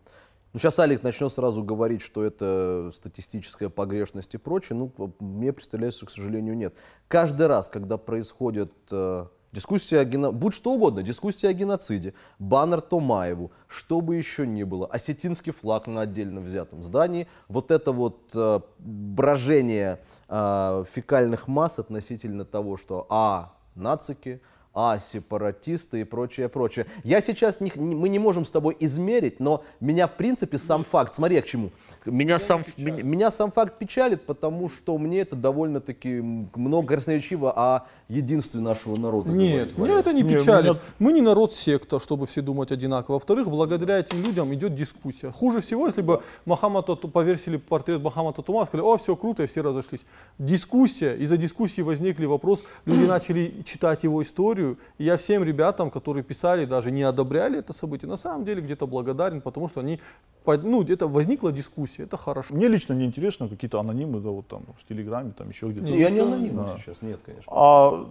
[0.54, 4.78] Ну, сейчас Алик начнет сразу говорить, что это статистическая погрешность и прочее.
[4.78, 6.74] Ну, мне представляется, что, к сожалению, нет.
[7.08, 10.32] Каждый раз, когда происходит э, дискуссия о гено...
[10.32, 15.86] будь что угодно, дискуссия о геноциде, баннер Томаеву, что бы еще ни было, осетинский флаг
[15.86, 23.06] на отдельно взятом здании, вот это вот э, брожение э, фекальных масс относительно того, что
[23.08, 24.40] а, нацики,
[24.78, 26.84] а, сепаратисты и прочее, прочее.
[27.02, 30.84] Я сейчас, не, не- мы не можем с тобой измерить, но меня, в принципе, сам
[30.84, 31.70] факт, смотри, я к чему.
[32.04, 36.20] Меня сам, меня, меня сам факт печалит, потому что мне это довольно-таки
[36.54, 39.30] много красноречиво о единстве нашего народа.
[39.30, 40.72] Нет, говорит, меня это не печалит.
[40.72, 43.14] меня- Мы не народ секта, чтобы все думать одинаково.
[43.14, 45.30] Во-вторых, благодаря этим людям идет дискуссия.
[45.32, 49.46] Хуже всего, если бы Мохаммад Тату- повесили портрет Мохаммада Тума, сказали, о, все круто, и
[49.46, 50.04] все разошлись.
[50.38, 54.65] Дискуссия, из-за дискуссии возникли вопрос, люди начали читать его историю,
[54.98, 58.86] и я всем ребятам, которые писали, даже не одобряли это событие, на самом деле где-то
[58.86, 60.00] благодарен, потому что они,
[60.46, 62.54] ну, где-то возникла дискуссия, это хорошо.
[62.54, 65.86] Мне лично не интересно какие-то анонимы, да, вот там в Телеграме, там еще где-то.
[65.86, 66.78] Я не никто- анонимный Да.
[66.78, 67.52] сейчас, нет, конечно.
[67.54, 68.06] А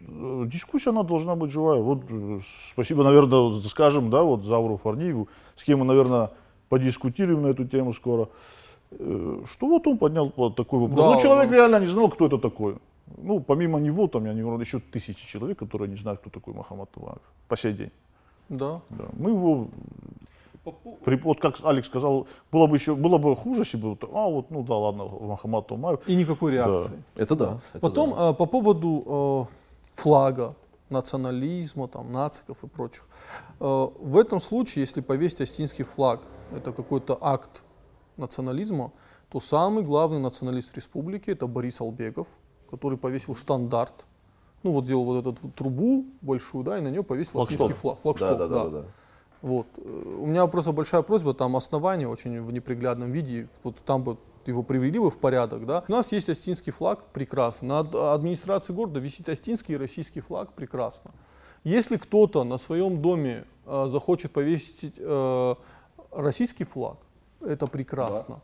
[0.00, 1.80] э, дискуссия, она должна быть живая.
[1.80, 2.40] Вот э,
[2.72, 6.30] спасибо, наверное, скажем, да, вот Завру Фарниеву, с кем мы, наверное,
[6.68, 8.28] подискутируем на эту тему скоро.
[8.90, 10.98] Э, Что вот он поднял вот такой вопрос.
[10.98, 11.56] Да, ну, человек да.
[11.56, 12.76] реально не знал, кто это такой.
[13.18, 16.54] Ну, помимо него, там, я не говорю, еще тысячи человек, которые не знают, кто такой
[16.54, 17.90] Мохаммад Тумаев по сей день.
[18.48, 18.80] Да.
[18.90, 19.04] Да.
[19.12, 19.68] Мы его,
[21.04, 24.28] при- вот как Алекс сказал, было бы еще, было бы хуже, если бы, вот, а
[24.28, 26.00] вот, ну да, ладно, Мохаммад Тумаев.
[26.08, 27.02] И никакой реакции.
[27.16, 27.58] Это да.
[27.72, 28.30] это Потом да.
[28.30, 29.54] э, по поводу э,
[29.94, 30.54] флага,
[30.90, 33.06] национализма, там, нациков и прочих.
[33.60, 36.20] Э, в этом случае, если повесить астинский флаг,
[36.52, 37.64] это какой-то акт
[38.16, 38.92] национализма,
[39.30, 42.28] то самый главный националист республики это Борис Албегов,
[42.74, 44.06] который повесил штандарт.
[44.62, 47.60] Ну вот сделал вот эту трубу большую, да, и на нее повесил Флагшток.
[47.60, 48.00] астинский флаг.
[48.00, 48.86] флагшток, да, да, да, да, да.
[49.42, 49.66] вот.
[49.78, 54.16] У меня просто большая просьба, там основание очень в неприглядном виде, вот там бы
[54.46, 55.84] его привели бы в порядок, да.
[55.88, 57.68] У нас есть Остинский флаг, прекрасно.
[57.82, 61.12] Над администрацией города висит Остинский и российский флаг, прекрасно.
[61.62, 65.54] Если кто-то на своем доме э, захочет повесить э,
[66.10, 66.98] российский флаг,
[67.40, 68.36] это прекрасно.
[68.36, 68.42] Да.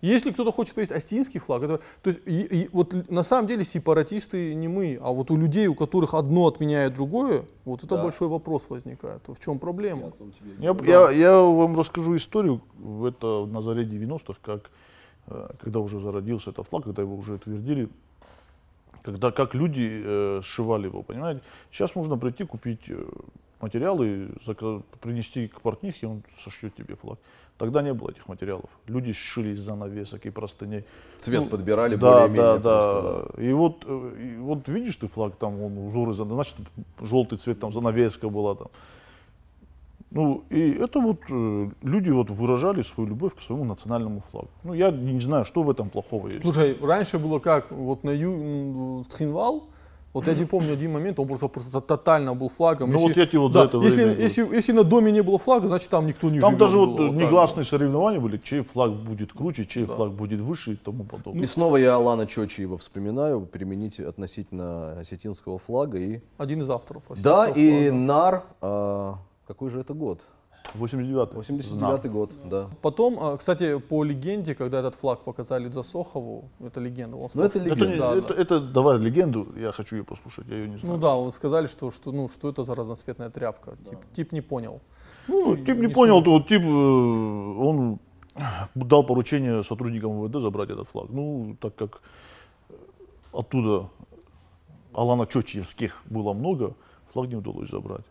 [0.00, 3.64] Если кто-то хочет повесить остинский флаг, это, то есть и- и вот на самом деле
[3.64, 8.02] сепаратисты не мы, а вот у людей, у которых одно отменяет другое, вот это Да.
[8.02, 9.22] большой вопрос возникает.
[9.26, 10.12] В чем проблема?
[10.58, 14.70] Я, я, я вам расскажу историю, в это на заре 90-х, как,
[15.26, 17.88] э, когда уже зародился этот флаг, когда его уже утвердили,
[19.02, 21.40] когда как люди э, сшивали его, понимаете?
[21.72, 23.04] Сейчас можно прийти, купить э,
[23.60, 24.28] материалы,
[25.00, 27.18] принести к портнихе, он сошьет тебе флаг.
[27.60, 28.70] Тогда не было этих материалов.
[28.86, 30.84] Люди сшили из занавесок и простыней.
[31.18, 33.42] Цвет Ну, подбирали Да, более-менее да, просто, да.
[33.42, 36.56] И вот, э, и вот видишь ты флаг, там он узоры, значит,
[37.02, 38.68] желтый цвет, там занавеска была там.
[40.10, 44.48] Ну, и это вот э, люди вот выражали свою любовь к своему национальному флагу.
[44.64, 46.40] Ну, я не знаю, что в этом плохого есть.
[46.40, 49.64] Слушай, раньше было как, вот на ю, м, Цхинвал,
[50.12, 52.90] вот я не помню один момент, он просто, просто тотально был флагом.
[52.90, 55.38] Ну, вот эти вот за да, это если, время- если, если на доме не было
[55.38, 58.92] флага, значит там никто не Там живет даже вот, так негласные соревнования были, чей флаг
[58.92, 61.42] будет круче, чей флаг будет выше и тому подобное.
[61.42, 65.98] И снова я Алана Чочиева вспоминаю, применить относительно осетинского флага.
[65.98, 66.20] И...
[66.38, 67.04] Один из авторов.
[67.22, 67.96] Да, и флага.
[67.96, 70.22] НАР, а, какой же это год?
[70.74, 71.38] 89-й.
[71.38, 72.68] 89-й год, да.
[72.82, 77.16] Потом, а, кстати, по легенде, когда этот флаг показали Засохову, это легенда.
[77.16, 78.42] он Ну, это сказал, Это, да, это, да.
[78.42, 80.94] это давай легенду, я хочу ее послушать, я ее не знаю.
[80.94, 83.76] Ну да, он сказали, что, что, ну, что это за разноцветная тряпка.
[83.88, 84.80] Тип, тип не понял.
[85.28, 87.98] Ну, и тип не не понял, то тип, э, он
[88.74, 91.10] дал поручение сотрудникам МВД забрать этот флаг.
[91.10, 92.00] Ну, так как
[93.32, 93.88] оттуда
[94.92, 96.74] Алана Чочиевских было много,
[97.12, 98.04] флаг не удалось забрать.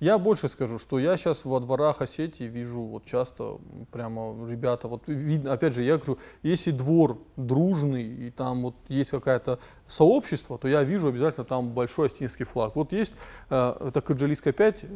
[0.00, 3.58] Я больше скажу, что я сейчас во дворах Осетии вижу вот часто
[3.90, 9.10] прямо ребята, вот видно, опять же, я говорю, если двор дружный и там вот есть
[9.10, 12.76] какое-то сообщество, то я вижу обязательно там большой остинский флаг.
[12.76, 13.14] Вот есть,
[13.50, 14.86] э, это Кырджалийская 5, э,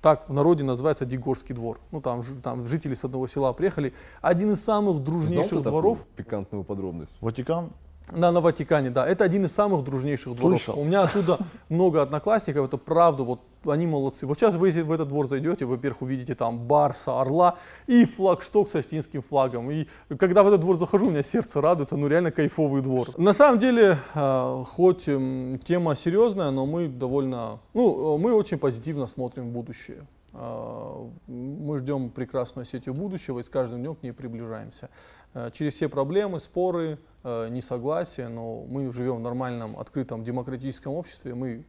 [0.00, 1.80] так в народе называется Дигорский двор.
[1.90, 3.92] Ну там, там жители с одного села приехали.
[4.20, 7.12] Один из самых Знал дружнейших ты дворов, такую пикантную подробность?
[7.20, 7.72] Ватикан,
[8.14, 9.06] на, на Ватикане, да.
[9.06, 10.62] Это один из самых дружнейших дворов.
[10.62, 10.78] Слышал.
[10.80, 11.38] У меня оттуда
[11.68, 14.26] много одноклассников, это правда, вот они молодцы.
[14.26, 17.56] Вот сейчас вы в этот двор зайдете, во-первых, увидите там Барса, Орла
[17.86, 19.70] и флагшток с остинским флагом.
[19.70, 19.86] И
[20.18, 23.08] когда в этот двор захожу, у меня сердце радуется, ну реально кайфовый двор.
[23.16, 29.48] На самом деле, э, хоть тема серьезная, но мы довольно, ну, мы очень позитивно смотрим
[29.50, 30.06] в будущее.
[30.32, 34.88] Э, Мы ждем прекрасную Осетию будущего и с каждым днем к ней приближаемся.
[35.34, 41.34] Э, Через все проблемы, споры, несогласия, но мы живем в нормальном, открытом, демократическом обществе.
[41.34, 41.64] Мы,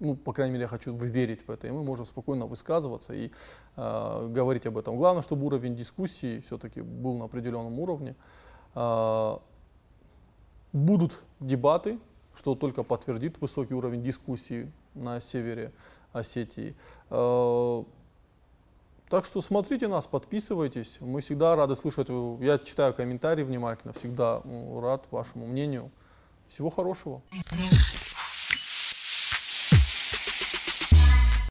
[0.00, 3.30] ну, по крайней мере, я хочу верить в это, и мы можем спокойно высказываться и
[3.76, 4.96] э, говорить об этом.
[4.96, 8.14] Главное, чтобы уровень дискуссии все-таки был на определенном уровне.
[8.74, 9.38] Э,
[10.72, 11.98] Будут дебаты,
[12.36, 15.72] что только подтвердит высокий уровень дискуссии на севере
[16.12, 16.76] Осетии.
[17.10, 17.84] Э,
[19.08, 20.98] Так что смотрите нас, подписывайтесь.
[21.00, 22.08] Мы всегда рады слышать.
[22.40, 25.90] Я читаю комментарии внимательно, всегда ну, рад вашему мнению.
[26.46, 27.22] Всего хорошего.